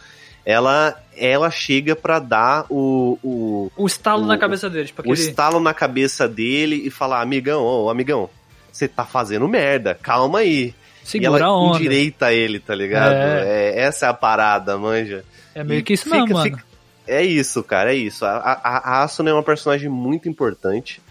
[0.44, 4.88] Ela, ela chega pra dar o, o, O estalo o- na cabeça dele.
[4.88, 5.28] Tipo, o aquele...
[5.30, 8.28] estalo na cabeça dele e falar: amigão, ô amigão,
[8.72, 10.74] você tá fazendo merda, calma aí.
[11.04, 11.78] e Segura ela a onda.
[11.78, 13.14] endireita ele, tá ligado?
[13.14, 15.24] É, essa é a parada, manja.
[15.54, 16.42] É meio E que isso fica- mano.
[16.44, 16.71] fica-
[17.08, 18.26] É isso, cara, é isso.
[18.26, 21.02] A, a, a Asuna é uma personagem muito importante.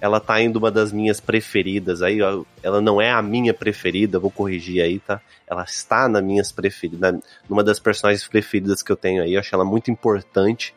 [0.00, 2.44] Ela tá indo uma das minhas preferidas aí, ó.
[2.62, 5.20] Ela não é a minha preferida, vou corrigir aí, tá?
[5.46, 9.34] Ela está na minhas preferidas, numa das personagens preferidas que eu tenho aí.
[9.34, 10.74] Eu acho ela muito importante.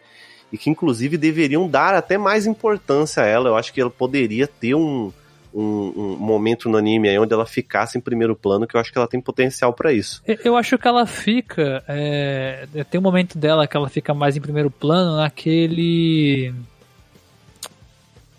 [0.51, 3.49] E que inclusive deveriam dar até mais importância a ela.
[3.49, 5.11] Eu acho que ela poderia ter um,
[5.53, 8.91] um, um momento no anime aí onde ela ficasse em primeiro plano, que eu acho
[8.91, 10.21] que ela tem potencial pra isso.
[10.43, 11.83] Eu- acho que ela fica.
[11.87, 16.53] é, Tem um momento dela que ela fica mais em primeiro plano naquele.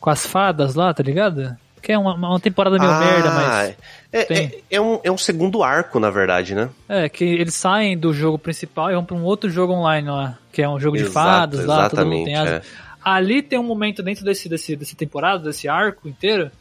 [0.00, 1.56] Com as fadas lá, tá ligado?
[1.80, 3.76] Que é uma, uma temporada meio merda, mas.
[4.12, 6.68] É, é, é um, é um segundo arco, na verdade, né?
[6.88, 10.38] É, que eles saem do jogo principal e vão pra um outro jogo online lá,
[10.52, 11.14] que é um jogo de Exato,
[11.56, 12.92] fadas lá, todo mundo tem exatamente, asa.
[13.04, 16.52] Ali tem um momento dentro desse, desse, desse temporada, desse arco inteiro,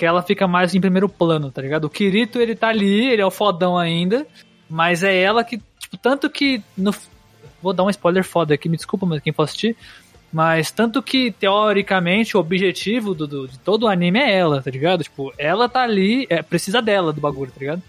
[0.00, 1.84] que ela fica mais em primeiro plano, tá ligado?
[1.84, 4.26] O Kirito, ele tá ali, ele é o fodão ainda,
[4.66, 6.90] mas é ela que, tipo, tanto que no...
[7.60, 9.76] Vou dar um spoiler foda aqui, me desculpa, mas quem for assistir,
[10.32, 14.70] mas tanto que, teoricamente, o objetivo do, do- de todo o anime é ela, tá
[14.70, 15.04] ligado?
[15.04, 17.82] Tipo, ela tá ali, é, precisa dela do bagulho, tá ligado?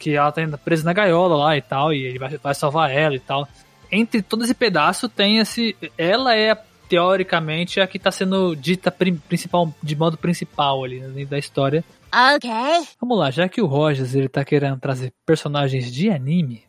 [0.00, 3.14] Que ela tá presa na gaiola lá e tal, e ele vai, vai salvar ela
[3.14, 3.46] e tal.
[3.88, 5.76] Entre todo esse pedaço tem esse.
[5.96, 6.58] Ela é,
[6.92, 11.82] teoricamente, a que tá sendo dita principal, de modo principal ali né, da história.
[12.36, 12.86] Okay.
[13.00, 16.64] Vamos lá, já que o Rogers ele tá querendo trazer personagens de anime,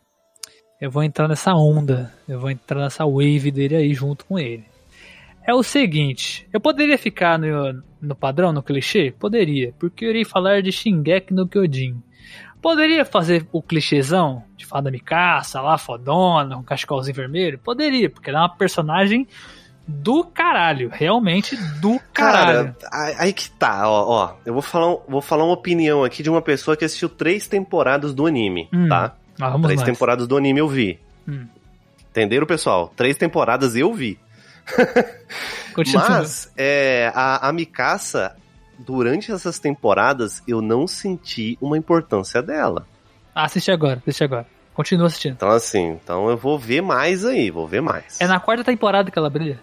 [0.80, 4.64] eu vou entrar nessa onda, eu vou entrar nessa wave dele aí junto com ele.
[5.46, 9.10] É o seguinte, eu poderia ficar no, no padrão, no clichê?
[9.10, 12.02] Poderia, porque eu irei falar de Shingeki no Kyojin.
[12.62, 17.58] Poderia fazer o clichêzão de fada Mikasa lá, fodona, com cachecolzinho vermelho?
[17.58, 19.28] Poderia, porque ela é uma personagem
[19.86, 22.74] do caralho, realmente do caralho.
[22.80, 24.34] Cara, aí que tá, ó, ó.
[24.46, 28.14] Eu vou falar, vou falar uma opinião aqui de uma pessoa que assistiu três temporadas
[28.14, 29.14] do anime, Hum, tá?
[29.40, 29.86] Ah, três lá.
[29.86, 30.98] temporadas do anime eu vi.
[31.28, 31.46] Hum.
[32.10, 32.92] Entenderam, pessoal?
[32.96, 34.18] Três temporadas eu vi.
[35.92, 38.36] Mas é, a, a Mikasa,
[38.78, 42.86] durante essas temporadas, eu não senti uma importância dela.
[43.34, 44.46] Ah, assiste agora, assiste agora.
[44.72, 45.32] Continua assistindo.
[45.34, 48.20] Então, assim, então eu vou ver mais aí, vou ver mais.
[48.20, 49.60] É na quarta temporada que ela brilha.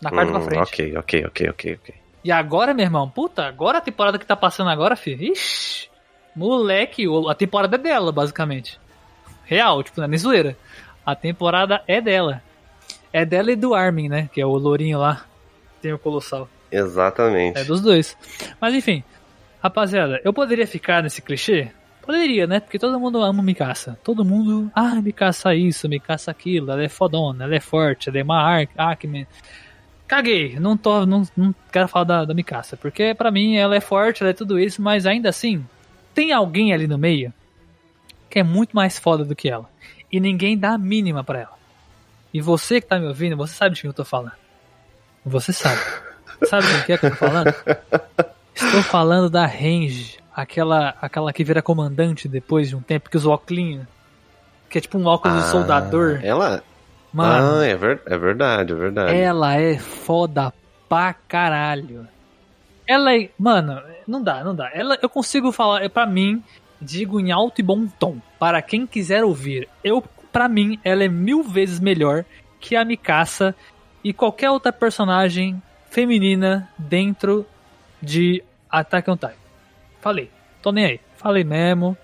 [0.00, 0.62] Na quarta pra Hum, frente.
[0.62, 1.94] Ok, ok, ok, ok, ok.
[2.24, 5.32] E agora, meu irmão, puta, agora a temporada que tá passando agora, filho.
[5.32, 5.88] Ixi,
[6.34, 8.78] moleque, a temporada é dela, basicamente.
[9.44, 10.56] Real, tipo, não é nem zoeira.
[11.04, 12.42] A temporada é dela.
[13.12, 14.28] É dela e do Armin, né?
[14.32, 15.24] Que é o lourinho lá.
[15.80, 16.48] Tem o Colossal.
[16.70, 17.58] Exatamente.
[17.58, 18.16] É dos dois.
[18.60, 19.04] Mas enfim,
[19.62, 21.70] rapaziada, eu poderia ficar nesse clichê?
[22.02, 22.60] Poderia, né?
[22.60, 23.98] Porque todo mundo ama Mikasa.
[24.02, 28.22] Todo mundo, ah, Mikasa isso, Mikasa aquilo, ela é fodona, ela é forte, ela é
[28.22, 29.26] uma Arkman.
[30.06, 33.80] Caguei, não tô, não, não quero falar da, da Mikasa, porque pra mim ela é
[33.80, 35.66] forte, ela é tudo isso, mas ainda assim,
[36.14, 37.32] tem alguém ali no meio
[38.30, 39.68] que é muito mais foda do que ela.
[40.12, 41.56] E ninguém dá a mínima pra ela.
[42.32, 44.32] E você que tá me ouvindo, você sabe de quem eu tô falando.
[45.24, 45.80] Você sabe.
[46.48, 47.54] Sabe de quem é que eu tô falando?
[48.54, 53.28] Estou falando da Range, aquela, aquela que vira comandante depois de um tempo, que usa
[53.28, 53.80] o óculos,
[54.68, 56.20] que é tipo um óculos de Ah, soldador.
[56.22, 56.62] Ela.
[57.12, 59.16] Mano, Ah, é, ver- é verdade, é verdade.
[59.18, 60.52] ela é foda
[60.88, 62.06] pra caralho.
[62.86, 63.30] Ela é.
[63.38, 64.70] Mano, não dá, não dá.
[64.72, 66.42] Ela, eu consigo falar, é pra mim,
[66.80, 68.18] digo em alto e bom tom.
[68.38, 72.24] Para quem quiser ouvir, eu, pra mim, ela é mil vezes melhor
[72.60, 73.54] que a Mikasa
[74.04, 77.46] e qualquer outra personagem feminina dentro
[78.00, 79.32] de Attack on Titan.
[80.00, 80.30] Falei,
[80.62, 81.00] tô nem aí.
[81.16, 81.96] Falei mesmo.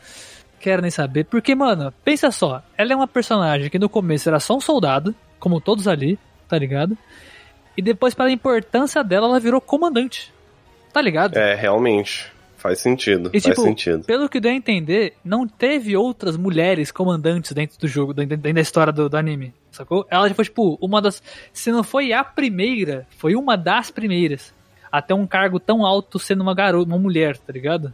[0.63, 1.25] Quero nem saber.
[1.25, 2.63] Porque, mano, pensa só.
[2.79, 6.17] Ela é uma personagem que no começo era só um soldado, como todos ali,
[6.49, 6.97] tá ligado?
[7.77, 10.33] E depois, pela importância dela, ela virou comandante.
[10.93, 11.37] Tá ligado?
[11.37, 12.31] É, realmente.
[12.57, 13.29] Faz sentido.
[13.33, 14.05] E, faz tipo, sentido.
[14.05, 18.55] Pelo que deu a entender, não teve outras mulheres comandantes dentro do jogo, dentro dentro
[18.55, 20.07] da história do, do anime, sacou?
[20.09, 21.21] Ela já foi, tipo, uma das.
[21.53, 24.55] Se não foi a primeira, foi uma das primeiras.
[24.93, 27.93] Até um cargo tão alto sendo uma garota, uma mulher, tá ligado?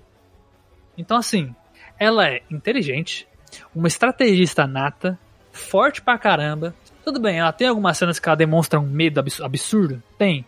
[0.99, 1.55] Então, assim,
[1.99, 3.27] ela é inteligente,
[3.75, 5.19] uma estrategista nata,
[5.53, 6.75] forte pra caramba.
[7.05, 10.03] Tudo bem, ela tem algumas cenas que ela demonstra um medo abs- absurdo?
[10.19, 10.45] Tem.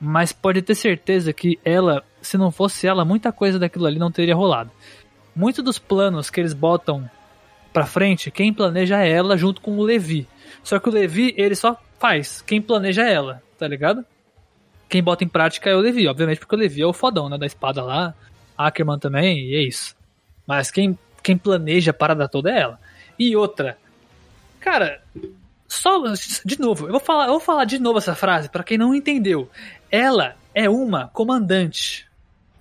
[0.00, 4.12] Mas pode ter certeza que ela, se não fosse ela, muita coisa daquilo ali não
[4.12, 4.70] teria rolado.
[5.34, 7.10] Muitos dos planos que eles botam
[7.72, 10.26] pra frente, quem planeja é ela junto com o Levi.
[10.62, 12.42] Só que o Levi, ele só faz.
[12.42, 14.04] Quem planeja é ela, tá ligado?
[14.88, 17.36] Quem bota em prática é o Levi, obviamente, porque o Levi é o fodão, né?
[17.36, 18.14] Da espada lá.
[18.56, 19.94] Ackerman também, e é isso.
[20.48, 22.80] Mas quem, quem planeja a parada toda é ela.
[23.18, 23.76] E outra.
[24.58, 25.02] Cara,
[25.68, 26.02] só.
[26.42, 28.94] De novo, eu vou falar, eu vou falar de novo essa frase pra quem não
[28.94, 29.50] entendeu.
[29.90, 32.08] Ela é uma comandante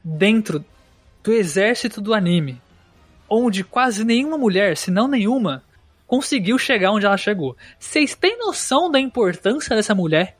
[0.03, 0.65] dentro
[1.23, 2.61] do exército do anime,
[3.29, 5.63] onde quase nenhuma mulher, se não nenhuma,
[6.05, 7.55] conseguiu chegar onde ela chegou.
[7.79, 10.37] Vocês têm noção da importância dessa mulher?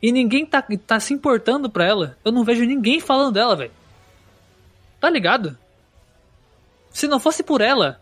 [0.00, 2.16] E ninguém tá, tá se importando pra ela.
[2.24, 3.72] Eu não vejo ninguém falando dela, velho.
[5.00, 5.56] Tá ligado?
[6.90, 8.00] Se não fosse por ela,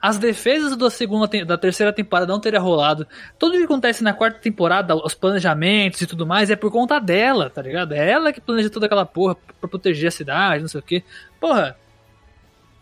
[0.00, 3.06] as defesas da segunda da terceira temporada não teria rolado.
[3.38, 7.50] Tudo que acontece na quarta temporada, os planejamentos e tudo mais, é por conta dela,
[7.50, 7.92] tá ligado?
[7.92, 11.02] É ela que planeja toda aquela porra pra proteger a cidade, não sei o quê.
[11.40, 11.76] Porra,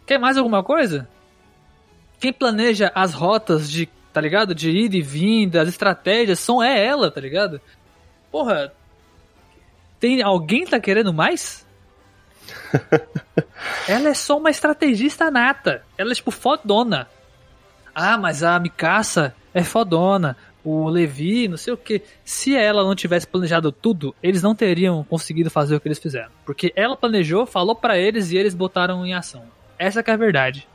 [0.07, 1.09] quer mais alguma coisa?
[2.21, 4.55] Quem planeja as rotas de, tá ligado?
[4.55, 7.61] De ida e vinda, as estratégias, são é ela, tá ligado?
[8.31, 8.73] Porra,
[10.01, 11.64] tem alguém tá querendo mais?
[13.89, 15.83] Ela é só uma estrategista nata.
[15.97, 17.09] Ela é tipo fodona.
[17.95, 20.37] Ah, mas a Mikasa é fodona.
[20.65, 22.03] O Levi, não sei o que.
[22.25, 26.31] Se ela não tivesse planejado tudo, eles não teriam conseguido fazer o que eles fizeram.
[26.45, 29.45] Porque ela planejou, falou pra eles e eles botaram em ação.
[29.79, 30.67] Essa é a verdade.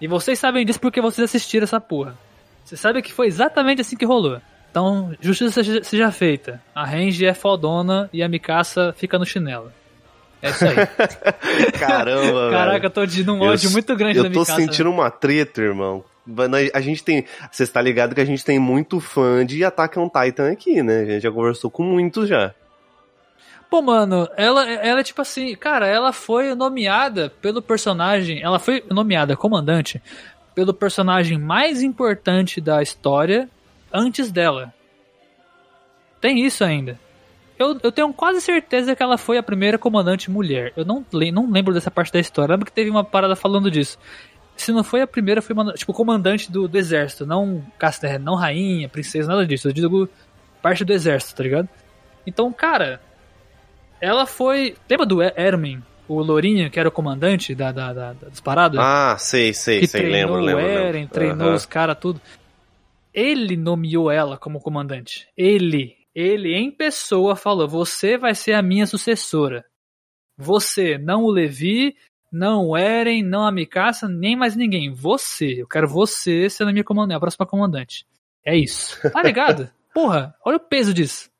[0.00, 2.16] E vocês sabem disso porque vocês assistiram essa porra.
[2.64, 4.40] Vocês sabem que foi exatamente assim que rolou.
[4.70, 6.62] Então, justiça seja, feita.
[6.74, 9.72] A Range é fodona e a Mikasa fica no chinelo.
[10.40, 10.76] É isso aí.
[11.78, 14.90] Caramba, Caraca, eu tô de um Eu ódio s- muito grande da Eu tô sentindo
[14.90, 16.04] uma treta, irmão.
[16.74, 17.24] A gente tem.
[17.50, 21.00] Você está ligado que a gente tem muito fã de Attack on Titan aqui, né?
[21.00, 22.54] A gente já conversou com muitos já.
[23.70, 28.82] Pô, mano, ela, ela é tipo assim, cara, ela foi nomeada pelo personagem, ela foi
[28.90, 30.00] nomeada comandante
[30.54, 33.48] pelo personagem mais importante da história
[33.92, 34.72] antes dela.
[36.20, 36.98] Tem isso ainda.
[37.58, 40.72] Eu, eu tenho quase certeza que ela foi a primeira comandante mulher.
[40.76, 42.52] Eu não, não lembro dessa parte da história.
[42.52, 43.98] Lembro que teve uma parada falando disso.
[44.56, 48.34] Se não foi a primeira, foi uma, tipo comandante do, do exército, não casta, não
[48.34, 49.68] rainha, princesa, nada disso.
[49.68, 50.08] Eu digo
[50.62, 51.68] parte do exército, tá ligado?
[52.26, 53.00] Então, cara,
[54.00, 54.76] ela foi.
[54.90, 58.80] Lembra do Ermin, o Lourinho, que era o comandante da, da, da- das paradas?
[58.80, 60.00] Ah, sei, sei, que sei.
[60.02, 60.64] treinou Lembro, lembro.
[60.64, 61.14] o Eren, lembro.
[61.14, 61.54] treinou Aham.
[61.56, 62.20] os caras, tudo.
[63.14, 65.28] ele nomeou ela como comandante.
[65.36, 69.64] Ele, ele em pessoa falou: "Você vai ser a minha sucessora.
[70.36, 71.96] Você, não o Levi,
[72.30, 74.92] não o Eren, não a Mikasa, nem mais ninguém.
[74.92, 75.62] Você.
[75.62, 78.06] Eu quero você sendo a minha comandante, a próxima comandante.
[78.44, 79.00] É isso.
[79.10, 79.70] Tá ligado?
[79.92, 81.30] Porra, olha o peso disso.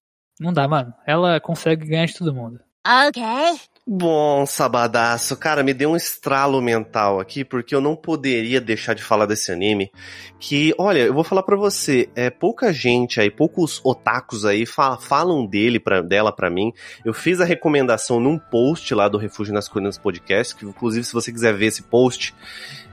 [0.40, 0.92] Não dá, mano.
[1.06, 2.60] Ela consegue ganhar de todo mundo.
[3.08, 3.60] Okay.
[3.90, 5.34] Bom, sabadaço.
[5.34, 9.50] Cara, me deu um estralo mental aqui, porque eu não poderia deixar de falar desse
[9.50, 9.90] anime.
[10.38, 14.98] Que, olha, eu vou falar pra você, é pouca gente aí, poucos otakus aí fa-
[14.98, 16.70] falam dele, pra, dela pra mim.
[17.02, 21.14] Eu fiz a recomendação num post lá do Refúgio nas Colinas Podcast, que inclusive se
[21.14, 22.34] você quiser ver esse post,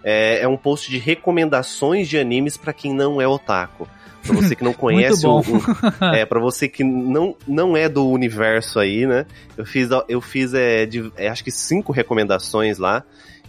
[0.01, 3.85] é, é um post de recomendações de animes pra quem não é otaku.
[4.25, 8.07] Pra você que não conhece o, o- é, para você que não, não é do
[8.09, 9.25] universo aí, né?
[9.57, 13.03] Eu fiz, eu fiz é, de- é, acho que cinco recomendações lá.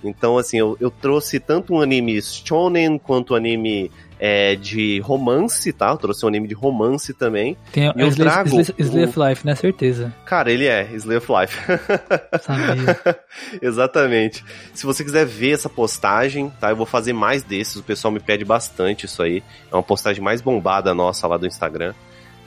[0.04, 5.72] Então, assim, eu, eu trouxe tanto um anime shonen quanto um anime é, de romance,
[5.72, 5.90] tá?
[5.90, 7.57] Eu trouxe um anime de romance também.
[7.72, 9.55] Tem E eu Slay, trago Slay, Slay o- of Life, né?
[9.55, 10.12] Certeza.
[10.24, 11.59] Cara, ele é Slay of Life.
[12.40, 12.98] Sabia.
[13.61, 14.44] Exatamente.
[14.74, 16.70] Se você quiser ver essa postagem, tá?
[16.70, 19.42] Eu vou fazer mais desses, o pessoal me pede bastante isso aí.
[19.70, 21.94] É uma postagem mais bombada nossa lá do Instagram.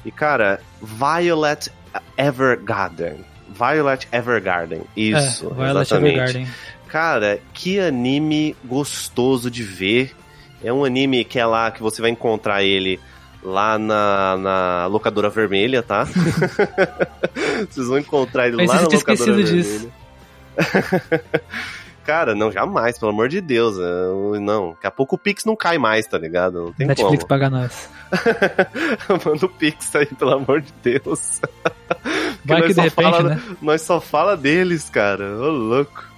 [0.05, 1.69] E, cara, Violet
[2.17, 3.25] Evergarden.
[3.49, 4.81] Violet Evergarden.
[4.95, 6.15] Isso, é, Violet exatamente.
[6.15, 6.47] Evergarden.
[6.87, 10.15] Cara, que anime gostoso de ver.
[10.63, 12.99] É um anime que é lá que você vai encontrar ele
[13.41, 16.05] lá na, na locadora vermelha, tá?
[17.69, 19.63] Vocês vão encontrar ele Mas lá na locadora esquecido vermelha.
[19.63, 19.89] disso.
[22.05, 23.77] Cara, não, jamais, pelo amor de Deus.
[23.77, 26.63] eu- Não, daqui a pouco o Pix não cai mais, tá ligado?
[26.65, 27.27] Não tem Netflix como.
[27.27, 27.87] paga nós.
[29.25, 31.39] Manda o Pix aí, pelo amor de Deus.
[32.43, 33.41] Vai nós que de só repente, fala- né?
[33.61, 35.23] Nós só fala deles, cara.
[35.37, 36.08] Ô, louco.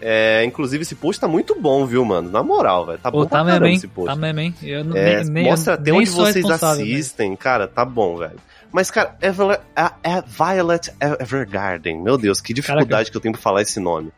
[0.00, 2.30] É, inclusive, esse post tá muito bom, viu, mano?
[2.30, 2.98] Na moral, velho.
[2.98, 3.74] Tá Pô, bom pra tá mesmo, hein?
[3.76, 4.08] esse post.
[4.08, 4.54] Tá mesmo, hein?
[4.62, 6.92] Eu não, É, nem, mostra eu até nem onde vocês responsável, né?
[6.92, 8.36] assistem, cara, tá bom, velho.
[8.72, 10.20] Mas, cara, Evel- a- a
[10.54, 14.10] Violet Evergarden, meu Deus, que dificuldade que eu tenho pra falar esse nome.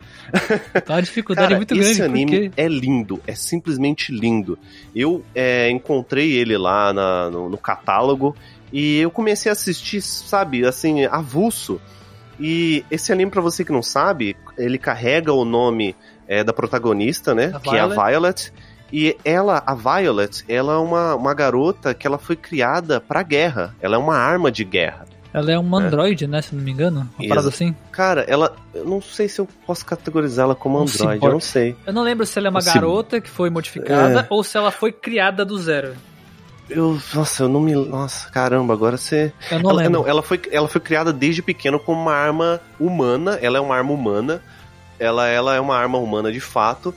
[0.84, 2.60] Tá uma dificuldade Cara, muito esse grande, anime porque...
[2.60, 4.58] é lindo, é simplesmente lindo.
[4.96, 8.34] Eu é, encontrei ele lá na- no, no catálogo
[8.72, 11.80] e eu comecei a assistir, sabe, assim, avulso.
[12.40, 15.94] E esse anime, pra você que não sabe, ele carrega o nome
[16.26, 17.52] é, da protagonista, né?
[17.54, 18.52] A que é a Violet.
[18.92, 23.74] E ela, a Violet, ela é uma, uma garota que ela foi criada pra guerra.
[23.80, 25.06] Ela é uma arma de guerra.
[25.34, 25.84] Ela é um É.
[25.84, 26.40] android, né?
[26.40, 27.00] Se não me engano.
[27.00, 27.28] Uma Isso.
[27.28, 27.74] parada assim.
[27.92, 28.56] Cara, ela.
[28.72, 31.76] Eu não sei se eu posso categorizá-la como Um android, eu não sei.
[31.86, 34.26] Eu não lembro se ela é uma Um garota que foi modificada É.
[34.30, 35.94] ou se ela foi criada do zero.
[36.68, 37.74] Eu, nossa, eu não me.
[37.74, 39.32] Nossa, caramba, agora você.
[39.50, 40.00] Eu não ela, lembro.
[40.00, 43.38] não, ela foi, ela foi criada desde pequena como uma arma humana.
[43.40, 44.42] Ela é uma arma humana.
[44.98, 46.94] Ela, ela é uma arma humana de fato.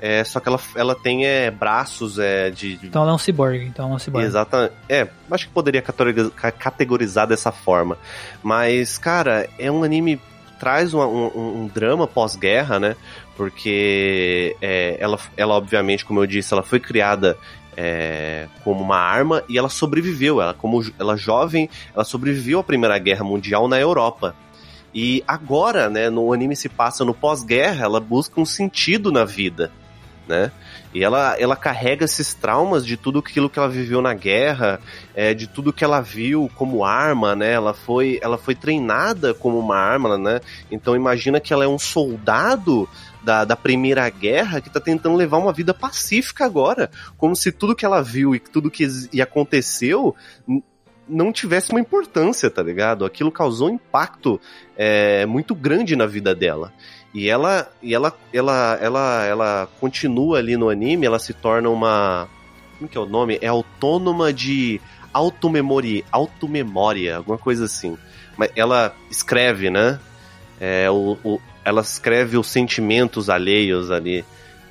[0.00, 2.78] É, só que ela, ela tem é, braços é, de.
[2.84, 3.64] Então ela é um cyborg.
[3.64, 4.24] Então ela é um cyborg.
[4.24, 4.72] Exatamente.
[4.88, 7.98] É, acho que poderia categoriza- ca- categorizar dessa forma.
[8.42, 10.20] Mas, cara, é um anime.
[10.60, 12.96] Traz um, um- um drama pós-guerra, né?
[13.36, 17.36] Porque é, ela, ela, obviamente, como eu disse, ela foi criada
[17.80, 20.42] é, como uma arma e ela sobreviveu.
[20.42, 24.34] Ela, como ela jovem, ela sobreviveu à Primeira Guerra Mundial na Europa.
[24.92, 29.70] E agora, né, no anime se passa no pós-guerra, ela busca um sentido na vida,
[30.26, 30.50] né?
[30.92, 34.80] E ela, ela carrega esses traumas de tudo aquilo que ela viveu na guerra,
[35.14, 37.52] é, de tudo que ela viu como arma, né?
[37.52, 40.40] Ela foi, ela foi treinada como uma arma, né?
[40.68, 42.88] Então imagina que ela é um soldado
[43.28, 47.76] da, da Primeira Guerra que tá tentando levar uma vida pacífica agora, como se tudo
[47.76, 50.16] que ela viu e tudo que e aconteceu
[51.06, 53.04] não tivesse uma importância, tá ligado?
[53.04, 54.40] Aquilo causou um impacto
[54.74, 56.72] é, muito grande na vida dela.
[57.12, 62.28] E ela, e ela, ela, ela, ela continua ali no anime, ela se torna uma.
[62.78, 63.38] Como que é o nome?
[63.42, 64.80] É autônoma de
[65.12, 67.96] automemória, automemória, alguma coisa assim.
[68.38, 69.98] Mas ela escreve, né?
[70.60, 74.24] É, o, o- ela escreve os sentimentos alheios ali.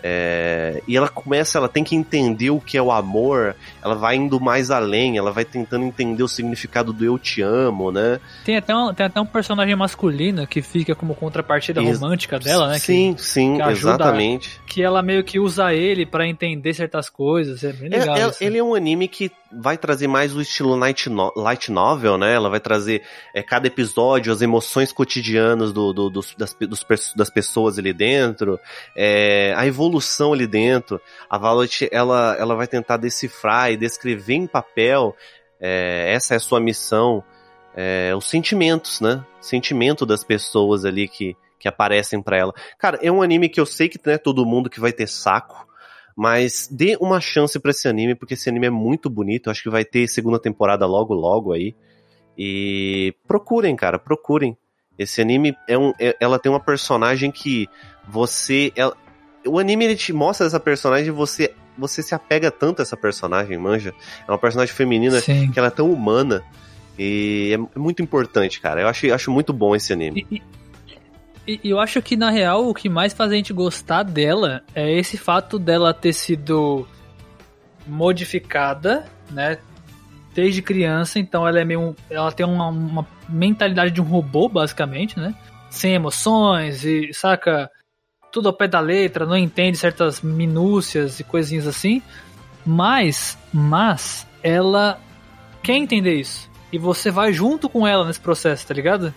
[0.04, 4.16] É, e ela começa, ela tem que entender o que é o amor, ela vai
[4.16, 8.20] indo mais além, ela vai tentando entender o significado do eu te amo, né?
[8.46, 12.76] Tem, até um, tem até um personagem masculino que fica como contrapartida romântica dela, né?
[12.76, 14.62] Que- Sim, sim, que exatamente.
[14.68, 17.64] Que, ela meio que usa ele pra entender certas coisas.
[17.64, 18.16] É bem É, legal.
[18.18, 18.44] é- isso.
[18.44, 22.34] ele é um anime que vai trazer mais o estilo light, no- light novel, né?
[22.36, 23.02] Ela vai trazer
[23.34, 28.60] é, cada episódio, as emoções cotidianas do, do- dos, das, dos das pessoas ali dentro,
[28.96, 31.00] é, a evolução ali dentro.
[31.30, 35.16] A Violet, ela, ela vai tentar decifrar e descrever em papel,
[35.60, 37.24] é, essa é a sua missão,
[38.18, 39.24] os sentimentos, né?
[39.40, 42.54] Sentimento das pessoas ali que, que aparecem pra ela.
[42.78, 45.08] Cara, é um anime que eu sei que não é todo mundo que vai ter
[45.08, 45.66] saco,
[46.16, 49.48] Mas dê uma chance pra esse anime, porque esse anime é muito bonito.
[49.48, 51.76] Eu acho que vai ter segunda temporada logo, logo aí.
[52.38, 54.58] E procurem, cara, procurem.
[54.98, 55.94] Esse anime é um.
[56.00, 57.68] é- ela tem uma personagem que
[58.08, 58.72] você.
[58.76, 58.96] ela-
[59.46, 62.98] o anime ele te mostra essa personagem e você, você se apega tanto a essa
[62.98, 63.94] personagem, manja.
[64.28, 65.52] É uma personagem feminina Sim.
[65.52, 66.44] que ela é tão humana.
[66.98, 68.82] E é, é muito importante, cara.
[68.82, 70.26] Eu acho, acho muito bom esse anime.
[70.32, 70.42] E,
[71.48, 74.92] e- eu acho que, na real, o que mais faz a gente gostar dela é
[74.92, 76.88] esse fato dela ter sido
[77.88, 79.58] modificada, né?
[80.34, 81.96] Desde criança, então ela é meio.
[82.10, 85.34] Ela tem uma, uma mentalidade de um robô, basicamente, né?
[85.70, 87.72] Sem emoções e, saca?
[88.32, 92.02] Tudo ao pé da letra, não entende certas minúcias e coisinhas assim.
[92.66, 95.00] Mas, mas, ela
[95.64, 96.50] quer entender isso.
[96.72, 99.14] E você vai junto com ela nesse processo, tá ligado?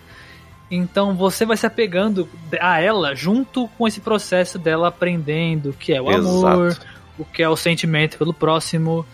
[0.70, 2.28] Então você vai se apegando
[2.60, 6.86] a ela junto com esse processo dela aprendendo o que é o amor, Exato.
[7.18, 9.04] o que é o sentimento pelo próximo,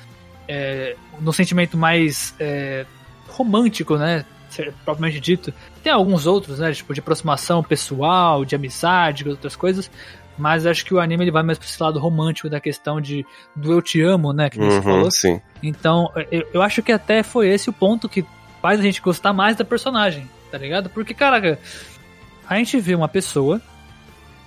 [0.46, 2.84] é, no sentimento mais é,
[3.28, 4.24] romântico, né?
[4.84, 5.52] Propriamente dito.
[5.82, 6.72] Tem alguns outros, né?
[6.72, 9.90] Tipo de aproximação pessoal, de amizade, outras coisas.
[10.38, 13.24] Mas acho que o anime ele vai mais pra esse lado romântico da questão de
[13.54, 14.50] do eu te amo, né?
[14.50, 15.04] Que você falou.
[15.04, 15.40] Uhum, sim.
[15.62, 18.24] Então, eu, eu acho que até foi esse o ponto que
[18.60, 20.28] faz a gente gostar mais da personagem,
[20.58, 20.90] tá ligado?
[20.90, 21.58] Porque, caraca,
[22.48, 23.60] a gente vê uma pessoa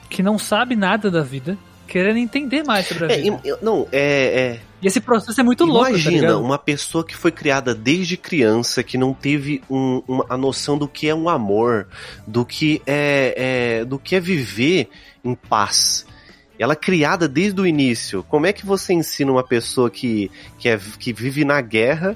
[0.09, 1.57] que não sabe nada da vida,
[1.87, 3.41] querendo entender mais sobre a É, vida.
[3.43, 6.41] e- não, é, é, E esse processo é muito louco, tá Imagina ligado?
[6.41, 10.87] uma pessoa que foi criada desde criança, que não teve um- uma, a noção do
[10.87, 11.87] que é um amor,
[12.25, 14.89] do que é, é- do que é viver
[15.23, 16.05] em paz.
[16.57, 18.23] Ela é criada desde o início.
[18.23, 22.15] Como é que você ensina uma pessoa que, que, é, que vive na guerra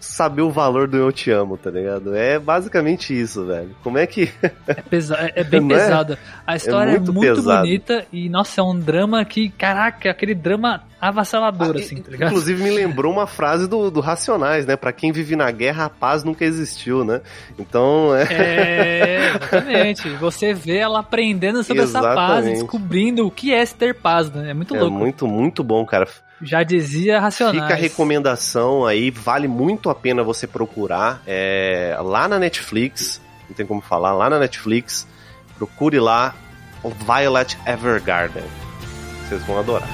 [0.00, 2.14] saber o valor do eu te amo, tá ligado?
[2.14, 3.70] É basicamente isso, velho.
[3.82, 4.32] Como é que.
[4.66, 5.78] É, pesa é, é bem Não é?
[5.78, 6.18] pesada.
[6.46, 10.82] A história é muito muito, bonita e, nossa, é um drama que, caraca, aquele drama
[11.00, 12.28] avassalador, Ah, assim, tá ligado?
[12.30, 14.76] Inclusive me lembrou uma frase do, do Racionais, né?
[14.76, 17.20] Pra quem vive na guerra, a paz nunca existiu, né?
[17.58, 18.24] Então, é.
[18.30, 20.08] É, exatamente.
[20.16, 22.58] Você vê ela aprendendo sobre essa paz e Exatamente.
[22.60, 24.50] descobrindo o que é ter paz, né?
[24.50, 24.96] É muito É louco.
[24.96, 26.06] muito, muito bom, cara.
[26.42, 27.62] Já dizia Racionais.
[27.62, 31.22] Fica a recomendação aí, vale muito a pena você procurar.
[31.26, 35.06] É, lá na Netflix, não tem como falar, lá na Netflix,
[35.56, 36.34] procure lá
[36.82, 38.44] o Violet Evergarden.
[39.28, 39.88] Vocês vão adorar.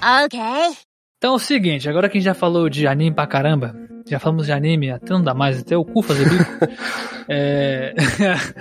[0.00, 0.87] Okay.
[1.18, 3.74] Então é o seguinte, agora que a gente já falou de anime pra caramba,
[4.08, 6.44] já falamos de anime até não dá mais, até o cu fazer bico.
[7.28, 7.92] é...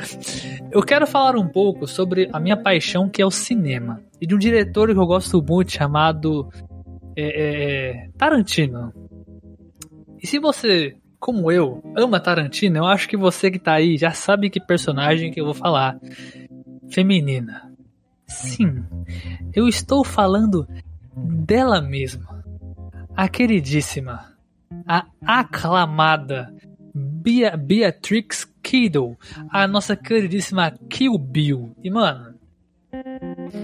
[0.74, 4.02] eu quero falar um pouco sobre a minha paixão que é o cinema.
[4.20, 6.50] E de um diretor que eu gosto muito chamado
[7.16, 8.92] é, é, Tarantino.
[10.20, 14.10] E se você, como eu, ama Tarantino, eu acho que você que tá aí já
[14.10, 16.00] sabe que personagem que eu vou falar.
[16.90, 17.72] Feminina.
[18.26, 18.84] Sim,
[19.54, 20.68] eu estou falando
[21.16, 22.37] dela mesma.
[23.18, 24.34] A queridíssima,
[24.86, 26.54] a aclamada
[26.94, 29.18] Bea Beatrix Kiddo,
[29.50, 31.72] a nossa queridíssima Kill Bill.
[31.84, 32.36] E mano,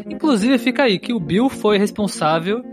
[0.10, 2.64] inclusive fica aí, Kill Bill foi responsável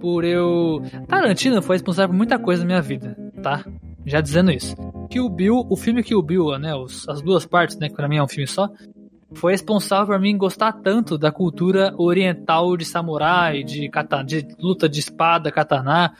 [0.00, 0.80] por eu.
[1.08, 3.64] Tarantino foi responsável por muita coisa na minha vida, tá?
[4.06, 4.74] Já dizendo isso.
[5.10, 8.16] Kill Bill, o filme Kill Bill, né, os- as duas partes, né, que pra mim
[8.16, 8.68] é um filme só,
[9.34, 14.88] foi responsável por mim gostar tanto da cultura oriental de samurai, de, kata, de luta
[14.88, 16.12] de espada, katana.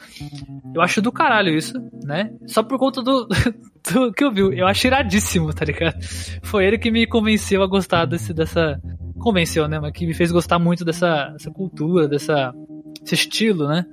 [0.73, 2.31] Eu acho do caralho isso, né?
[2.47, 3.27] Só por conta do,
[3.91, 4.41] do que eu vi.
[4.57, 5.95] Eu acho iradíssimo, tá ligado?
[6.41, 8.79] Foi ele que me convenceu a gostar desse, dessa.
[9.19, 9.79] Convenceu, né?
[9.79, 12.53] Mas que me fez gostar muito dessa, dessa cultura, dessa,
[13.01, 13.85] desse estilo, né?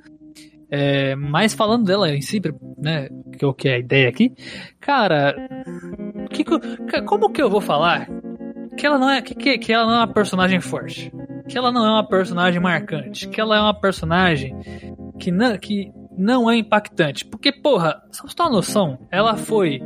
[0.73, 2.41] É, mas falando dela em si,
[2.79, 3.09] né?
[3.37, 4.33] Que é o que é a ideia aqui,
[4.81, 5.35] cara.
[6.31, 6.45] Que,
[7.07, 8.09] como que eu vou falar
[8.81, 11.13] que ela não é que, que, que ela não é uma personagem forte,
[11.47, 14.57] que ela não é uma personagem marcante, que ela é uma personagem
[15.19, 17.27] que não, que não é impactante.
[17.27, 19.83] Porque, porra, só pra você ter uma noção, ela foi.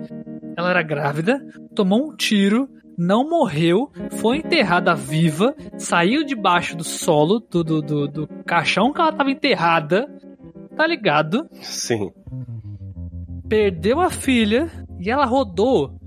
[0.57, 7.41] Ela era grávida, tomou um tiro, não morreu, foi enterrada viva, saiu debaixo do solo,
[7.41, 10.07] do, do, do, do caixão que ela tava enterrada,
[10.77, 11.49] tá ligado?
[11.55, 12.13] Sim.
[13.49, 14.71] perdeu a filha
[15.01, 15.99] e ela rodou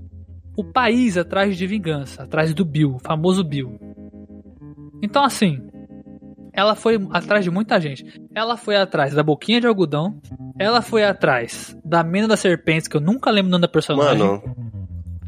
[0.58, 3.78] o país atrás de vingança, atrás do Bill, o famoso Bill.
[5.00, 5.60] Então, assim,
[6.52, 8.04] ela foi atrás de muita gente.
[8.34, 10.20] Ela foi atrás da boquinha de algodão,
[10.58, 14.18] ela foi atrás da mina das serpentes, que eu nunca lembro o nome da personagem.
[14.18, 14.42] Mano,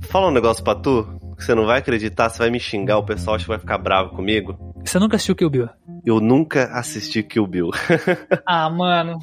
[0.01, 1.07] fala um negócio pra tu,
[1.37, 3.78] que você não vai acreditar, você vai me xingar, o pessoal acho que vai ficar
[3.78, 4.59] bravo comigo.
[4.85, 5.68] Você nunca assistiu Kill Bill?
[6.05, 7.70] Eu nunca assisti Kill Bill.
[8.45, 9.20] Ah, mano.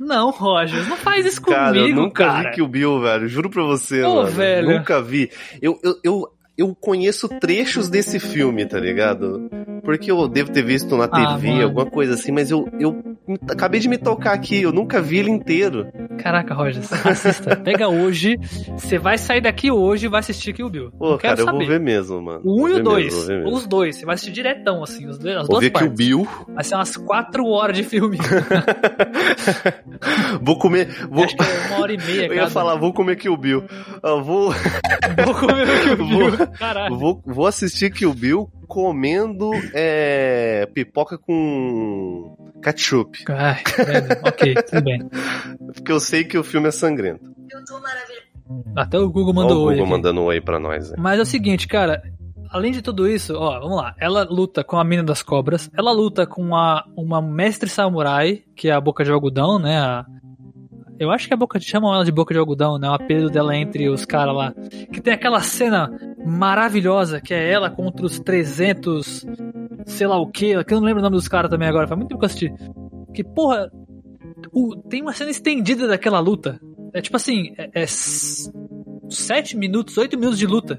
[0.00, 2.48] Não, Roger, não faz isso Cara, eu comigo, nunca cara.
[2.48, 3.28] vi Kill Bill, velho.
[3.28, 4.28] Juro pra você, Ô, mano.
[4.28, 4.70] velho.
[4.70, 5.30] Nunca vi.
[5.60, 9.50] Eu, eu, eu, eu conheço trechos desse filme, tá ligado?
[9.82, 11.64] Porque eu devo ter visto na Ah, TV, mano.
[11.64, 13.02] alguma coisa assim, mas eu, eu
[13.50, 15.86] acabei de me tocar aqui, eu nunca vi ele inteiro.
[16.22, 17.56] Caraca, Roger, assista.
[17.56, 18.36] Pega hoje,
[18.76, 20.90] você vai sair daqui hoje e vai assistir Kill Bill.
[20.92, 21.58] Pô, cara, eu saber.
[21.58, 22.40] vou ver mesmo, mano.
[22.44, 23.28] O 1 Vou e o 2.
[23.28, 23.52] mesmo.
[23.54, 23.96] Os dois.
[23.96, 26.06] Você vai assistir diretão, assim, os dois, as Vou duas ver Kill partes.
[26.06, 26.28] Bill.
[26.54, 28.18] Vai ser umas 4 horas de filme.
[30.42, 30.88] Vou comer.
[31.10, 31.24] Vou...
[31.24, 32.40] Acho que é uma hora e meia, Eu cada.
[32.42, 33.64] ia falar, vou comer Kill Bill.
[34.02, 34.52] Eu vou,
[35.24, 36.30] Vou comer o Kill Bill.
[36.36, 36.96] Vou- Caralho.
[36.98, 43.24] vou, vou assistir Kill Bill comendo é, pipoca com ketchup.
[43.28, 43.58] Ai,
[44.24, 45.00] ok, tudo bem.
[45.74, 47.24] Porque eu sei que o filme é sangrento.
[48.76, 49.90] Até o Google Olha mandou o oi Google aqui.
[49.92, 50.90] mandando oi pra nós.
[50.90, 50.96] né?
[50.98, 52.00] Mas é o seguinte, cara.
[52.52, 53.94] Além de tudo isso, ó, vamos lá.
[53.98, 55.68] Ela luta com a mina das cobras.
[55.76, 59.78] Ela luta com a, uma mestre samurai, que é a boca de algodão, né?
[59.78, 60.04] A-
[60.98, 61.64] eu acho que é a boca de.
[61.64, 62.88] Chamam ela de boca de algodão, né?
[62.90, 64.52] O apelido dela entre os caras lá.
[64.92, 65.90] Que tem aquela cena
[66.24, 69.26] maravilhosa, que é ela contra os 300.
[69.86, 71.86] Sei lá o que, que eu não lembro o nome dos caras também agora.
[71.88, 72.52] Faz muito tempo que eu assisti.
[73.14, 73.70] Que, porra.
[74.52, 76.60] o- tem uma cena estendida daquela luta.
[76.94, 78.50] É tipo assim, é, é s-
[79.08, 80.78] sete minutos, oito minutos de luta.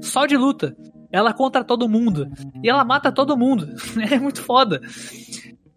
[0.00, 0.76] Só de luta.
[1.12, 2.28] Ela contra todo mundo.
[2.62, 3.68] E ela mata todo mundo.
[4.10, 4.80] É muito foda.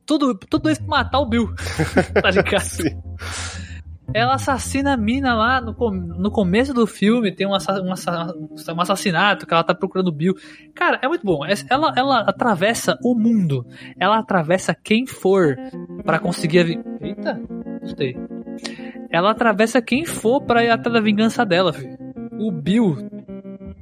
[0.05, 1.47] Tudo, tudo isso pra matar o Bill.
[2.21, 2.59] tá ligado?
[2.63, 3.01] Sim.
[4.13, 7.31] Ela assassina a mina lá no, com- no começo do filme.
[7.31, 8.33] Tem um, assa- um assa-
[8.75, 10.35] um assassinato que ela tá procurando o Bill.
[10.75, 11.45] Cara, é muito bom.
[11.45, 13.65] Es- Ela, ela atravessa o mundo.
[13.99, 15.57] Ela atravessa quem for
[16.03, 16.63] pra conseguir a.
[16.63, 17.41] vi- Eita,
[17.81, 18.15] gostei.
[19.09, 21.97] Ela atravessa quem for pra ir atrás da vingança dela, filho.
[22.39, 22.97] O Bill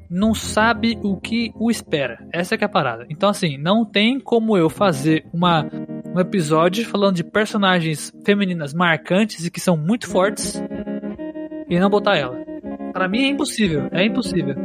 [0.09, 2.19] não sabe o que o espera.
[2.34, 3.05] Essa que é a parada.
[3.09, 5.65] Então, assim, não tem como eu fazer uma,
[6.14, 10.62] um episódio falando de personagens femininas marcantes e que são muito fortes
[11.70, 12.38] e não botar ela.
[12.91, 13.88] Pra mim é impossível.
[13.91, 14.55] É impossível.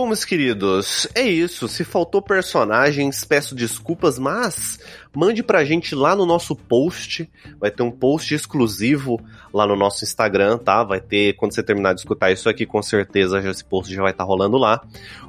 [0.00, 1.68] Bom, meus queridos, é isso.
[1.68, 4.80] Se faltou personagens, peço desculpas, mas
[5.14, 7.28] mande pra gente lá no nosso post.
[7.60, 9.20] Vai ter um post exclusivo
[9.52, 10.82] lá no nosso Instagram, tá?
[10.82, 14.00] Vai ter, quando você terminar de escutar isso aqui, com certeza já- esse post já
[14.00, 14.80] vai estar rolando lá.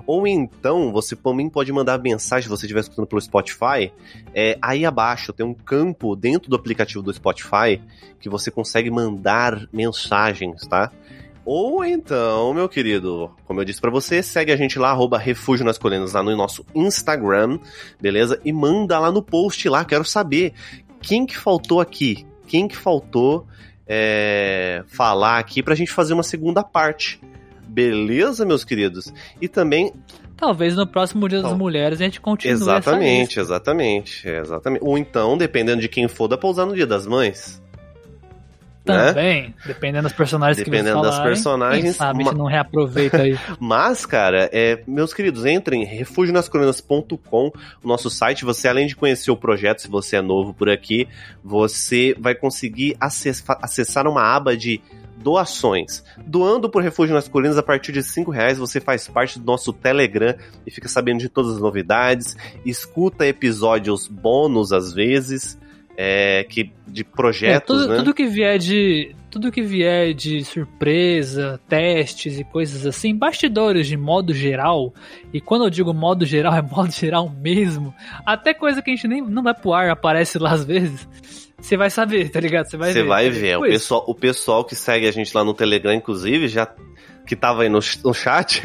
[0.07, 3.91] Ou então, você também pode mandar mensagem, se você estiver escutando pelo Spotify.
[4.33, 7.81] É, aí abaixo tem um campo dentro do aplicativo do Spotify
[8.21, 10.89] que você consegue mandar mensagens, tá?
[11.43, 15.65] Ou então, meu querido, como eu disse pra você, segue a gente lá, arroba Refúgio
[15.65, 17.59] nas Colinas, lá no nosso Instagram,
[17.99, 18.39] beleza?
[18.45, 20.53] E manda lá no post lá, quero saber
[21.01, 23.47] quem que faltou aqui, quem que faltou
[23.87, 27.19] é, falar aqui pra gente fazer uma segunda parte.
[27.67, 29.11] Beleza, meus queridos?
[29.39, 29.93] E também
[30.41, 34.83] Talvez no próximo Dia das Então, Mulheres a gente continue essa Exatamente, exatamente, exatamente.
[34.83, 37.61] Ou então, dependendo de quem for, dá pra usar no Dia das Mães.
[38.85, 39.07] Né?
[39.09, 42.37] Também, dependendo dos personagens Dependendo que das você falarem, personagens, Quem sabe a uma- gente
[42.39, 43.37] não reaproveita aí.
[43.59, 47.51] Mas, cara, é, meus queridos, entrem em refugionascolinas.com,
[47.83, 48.45] o nosso site.
[48.45, 51.07] Você, além de conhecer o projeto, se você é novo por aqui,
[51.43, 54.81] você vai conseguir acess- acessar uma aba de
[55.17, 56.03] doações.
[56.25, 59.71] Doando por Refúgio nas Colinas a partir de 5 reais, você faz parte do nosso
[59.71, 60.33] Telegram
[60.65, 65.59] e fica sabendo de todas as novidades, escuta episódios bônus às vezes,
[65.97, 67.97] é, que, de É, projetos, tudo, né?
[67.97, 73.95] tudo que vier de tudo que vier de surpresa, testes e coisas assim, bastidores de
[73.95, 74.93] modo geral.
[75.33, 77.93] E quando eu digo modo geral, é modo geral mesmo.
[78.25, 81.07] Até coisa que a gente nem não vai pro ar aparece lá às vezes.
[81.59, 82.65] Você vai saber, tá ligado?
[82.65, 83.07] Você vai Você ver.
[83.07, 83.57] vai ver.
[83.57, 83.73] O Tipo isso.
[83.79, 86.67] pessoal, o pessoal que segue a gente lá no Telegram, inclusive, já
[87.31, 88.61] que tava aí no, no chat,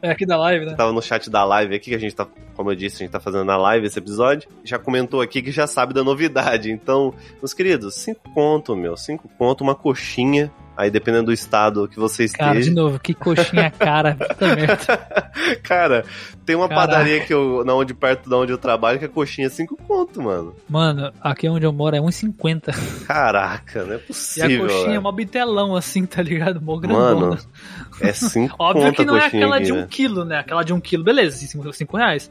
[0.00, 0.74] É aqui da live, né?
[0.76, 2.24] tava no chat da live aqui, que a gente tá,
[2.54, 5.50] como eu disse, a gente tá fazendo na live esse episódio, já comentou aqui que
[5.50, 6.70] já sabe da novidade.
[6.70, 11.98] Então, meus queridos, cinco conto, meu, cinco conto, uma coxinha, aí dependendo do estado que
[11.98, 12.74] você Cara, de esteja.
[12.80, 14.16] novo, que coxinha cara.
[15.62, 16.04] Cara,
[16.44, 16.88] tem uma Caraca.
[16.88, 19.76] padaria que eu, na onde, perto da onde eu trabalho, que a coxinha é cinco
[19.76, 20.54] conto, mano.
[20.68, 23.06] Mano, aqui onde eu moro é 1,50.
[23.06, 24.64] Caraca, não é E possível.
[24.64, 25.02] a coxinha é velho.
[25.02, 26.60] mó bitelão assim, tá ligado?
[26.60, 27.14] Mó grandona.
[27.26, 27.38] Mano,
[28.00, 29.86] é cinco Óbvio conto que não é aquela aqui, de um né?
[29.88, 30.38] quilo, né?
[30.38, 32.30] Aquela de um quilo, beleza, 5 reais.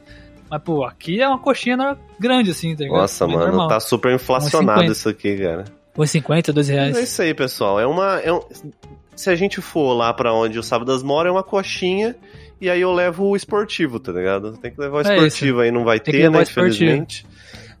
[0.50, 3.00] Mas, pô, aqui é uma coxinha grande, assim, tá ligado?
[3.00, 3.68] Nossa, Bem mano, normal.
[3.68, 4.90] tá super inflacionado 1,50.
[4.92, 5.64] isso aqui, cara.
[5.96, 6.98] 1,50, 2 Mas é reais.
[6.98, 7.78] isso aí, pessoal.
[7.80, 8.18] É uma.
[8.20, 8.40] é um-
[9.14, 12.16] Se a gente for lá pra onde o Sábadas mora, é uma coxinha
[12.60, 14.56] E aí eu levo o esportivo, tá ligado?
[14.56, 16.42] Tem que levar o É esportivo aí, não vai Tem ter, né?
[16.42, 17.26] Infelizmente.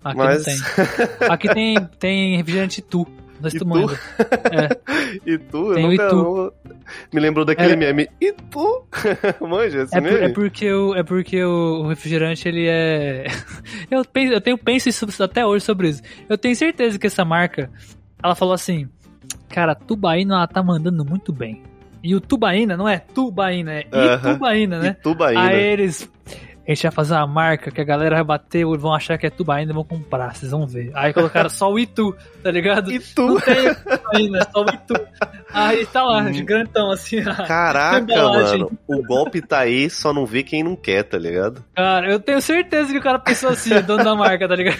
[0.04, 0.56] Aqui Mas- não tem.
[1.30, 3.06] Aqui tem, tem refrigerante Tu.
[3.40, 3.98] Não sei se tu manda.
[4.50, 4.92] É.
[5.26, 6.06] E tu, eu Tem o nunca.
[6.06, 6.14] Itu.
[6.16, 6.52] eu-
[7.12, 8.08] Me lembrou daquele Era- meme.
[8.20, 8.84] E tu?
[9.40, 10.24] Manja, esse É, por- meme?
[10.24, 13.26] é porque, o, é porque o, o refrigerante, ele é...
[13.90, 16.02] eu, penso, eu tenho, penso isso até hoje sobre isso.
[16.28, 17.68] Eu tenho certeza que essa marca,
[18.22, 18.88] ela falou assim,
[19.48, 21.62] cara, Tubaína, ela tá mandando muito bem.
[22.02, 23.86] E o Tubaína não é Tubaína, é.
[24.16, 24.96] Itubaína, né?
[24.98, 25.40] Itubaína.
[25.40, 26.10] Aí eles...
[26.66, 29.30] A gente vai fazer uma marca que a galera vai bater vão achar que é
[29.30, 30.92] Tubaína e vão comprar, vocês vão ver.
[30.94, 32.92] Aí colocaram só o Itu, tá ligado?
[32.92, 34.94] E Não tem Tubaína, é só o Itu.
[35.52, 36.30] Aí tá lá, Hum.
[36.30, 36.46] de
[36.92, 37.22] assim.
[37.22, 38.70] Caraca, mano.
[38.86, 41.64] O golpe tá aí, só não vê quem não quer, tá ligado?
[41.74, 44.78] Cara, eu tenho certeza que o cara pensou assim, dono da marca, tá ligado?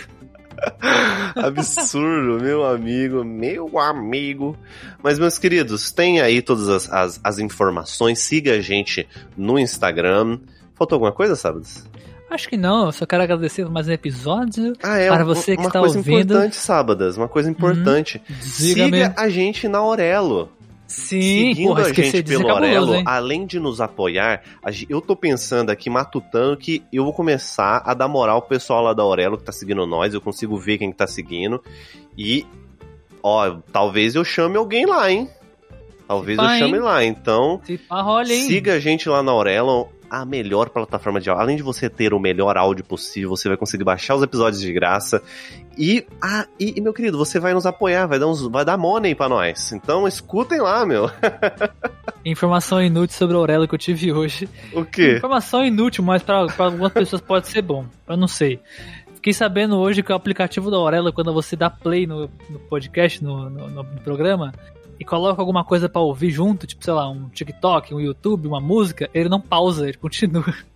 [1.37, 4.57] Absurdo, meu amigo, meu amigo.
[5.03, 8.19] Mas, meus queridos, tem aí todas as, as, as informações.
[8.21, 9.07] Siga a gente
[9.37, 10.39] no Instagram.
[10.75, 11.85] Faltou alguma coisa, Sábados?
[12.31, 14.73] Acho que não, eu só quero agradecer mais um episódio.
[14.83, 15.09] Ah, é.
[15.09, 16.17] Para uma- você que uma está coisa ouvindo.
[16.17, 16.23] Uhum.
[16.25, 17.17] importante, Sábadas.
[17.19, 18.23] Uma coisa importante.
[18.41, 20.51] Siga a gente na Aurelo.
[20.93, 23.03] Sim, Seguindo porra, a gente é pelo Aurelo, hein?
[23.07, 24.43] além de nos apoiar,
[24.89, 28.93] eu tô pensando aqui, matutando, que eu vou começar a dar moral pro pessoal lá
[28.93, 31.63] da Aurelo que tá seguindo nós, eu consigo ver quem que tá seguindo.
[32.17, 32.47] E,
[33.23, 35.31] ó, talvez eu chame alguém lá, hein?
[36.07, 36.85] Talvez pá, eu chame hein?
[36.85, 37.05] lá.
[37.05, 39.89] Então, pá, rola, siga a gente lá na Aurelo,
[40.21, 41.43] a melhor plataforma de áudio.
[41.43, 44.73] Além de você ter o melhor áudio possível, você vai conseguir baixar os episódios de
[44.73, 45.23] graça.
[45.79, 49.15] E, ah, e, meu querido, você vai nos apoiar, vai dar, uns, vai dar money
[49.15, 49.73] pra nós.
[49.73, 51.11] Então, escutem lá, meu.
[52.25, 54.49] Informação inútil sobre o Aurelo que eu tive hoje.
[54.73, 55.17] O quê?
[55.17, 57.85] Informação inútil, mas pra, pra algumas pessoas pode ser bom.
[58.09, 58.61] Eu não sei.
[59.15, 63.23] Fiquei sabendo hoje que o aplicativo da Aurelo, quando você dá play no, no podcast,
[63.23, 64.53] no, no- no programa,
[65.03, 68.61] e coloca alguma coisa pra ouvir junto, tipo, sei lá, um TikTok, um YouTube, uma
[68.61, 70.55] música, ele não pausa, ele continua.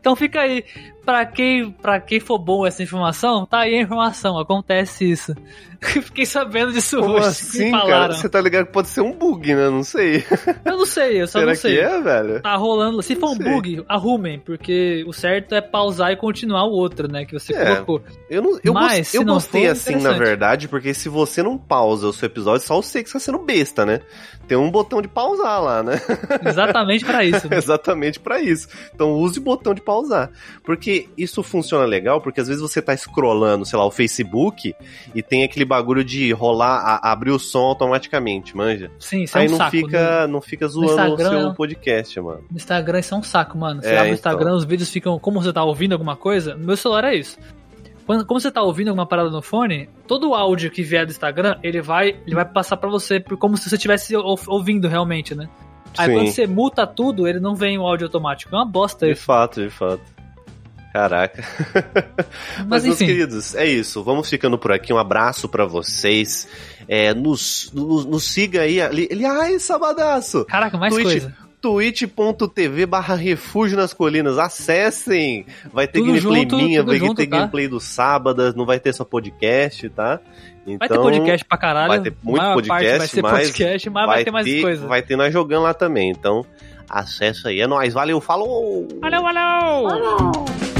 [0.00, 0.64] Então fica aí,
[1.04, 5.34] pra quem, pra quem for bom essa informação, tá aí a informação, acontece isso.
[5.84, 7.26] Fiquei sabendo disso Como hoje.
[7.28, 8.14] assim, cara?
[8.14, 9.68] Você tá ligado que pode ser um bug, né?
[9.68, 10.24] Não sei.
[10.64, 11.74] Eu não sei, eu só Será não sei.
[11.76, 12.40] que é, velho?
[12.40, 13.02] Tá rolando.
[13.02, 13.44] Se for um sei.
[13.52, 17.26] bug, arrumem, porque o certo é pausar e continuar o outro, né?
[17.26, 17.74] Que você É.
[17.74, 18.02] colocou.
[18.30, 22.06] Eu, não, eu, Mas, eu gostei for, assim, na verdade, porque se você não pausa
[22.06, 24.00] o seu episódio, só você que está sendo besta, né?
[24.48, 26.00] Tem um botão de pausar lá, né?
[26.46, 27.48] Exatamente pra isso.
[27.48, 27.56] né?
[27.58, 28.68] Exatamente pra isso.
[28.94, 30.30] Então use o botão de pausar.
[30.62, 34.74] Porque isso funciona legal, porque às vezes você tá scrollando, sei lá, o Facebook
[35.14, 38.90] e tem aquele bagulho de rolar, a- abrir o som automaticamente, manja?
[38.98, 39.70] Sim, isso é Aí um não saco.
[39.70, 42.44] fica, não fica zoando o seu podcast, mano.
[42.50, 43.82] No Instagram isso é um saco, mano.
[43.82, 44.32] Você É, abre o então.
[44.32, 45.18] Instagram, os vídeos ficam.
[45.18, 47.38] Como você tá ouvindo alguma coisa, no meu celular é isso.
[48.06, 51.10] Quando, como você tá ouvindo alguma parada no fone, todo o áudio que vier do
[51.10, 55.34] Instagram, ele vai, ele vai passar pra você como se você estivesse ou- ouvindo realmente,
[55.34, 55.48] né?
[55.96, 56.14] Aí Sim.
[56.14, 58.54] quando você muta tudo, ele não vem o áudio automático.
[58.54, 59.22] É uma bosta De isso.
[59.24, 60.02] fato, de fato.
[60.94, 61.42] Caraca.
[62.58, 63.06] Mas, Mas, meus enfim.
[63.06, 64.00] queridos, é isso.
[64.04, 64.92] Vamos ficando por aqui.
[64.92, 66.46] Um abraço pra vocês.
[66.86, 68.80] É, nos, nos, nos siga aí.
[68.80, 70.44] Ali, aliás, sabadaço!
[70.44, 71.04] Caraca, mais Twitch.
[71.04, 71.34] coisa.
[71.60, 74.38] twitch.tv barra refúgio nas colinas.
[74.38, 75.46] Acessem!
[75.72, 77.38] Vai ter Tudo gameplay junto, minha, vai junto, ter tá?
[77.38, 80.20] gameplay do sábado, não vai ter só podcast, tá?
[80.64, 81.88] Então, Vai ter podcast pra caralho.
[81.88, 84.86] vai ter muito podcast, vai ser mas podcast, mas vai, ter mais coisa.
[84.86, 86.10] Vai ter nós jogando lá também.
[86.10, 86.46] Então,
[86.88, 87.60] acessa aí.
[87.60, 87.92] É nóis.
[87.92, 88.86] Valeu, falou!
[89.00, 89.82] Valeu, valeu!
[89.88, 90.73] Valeu!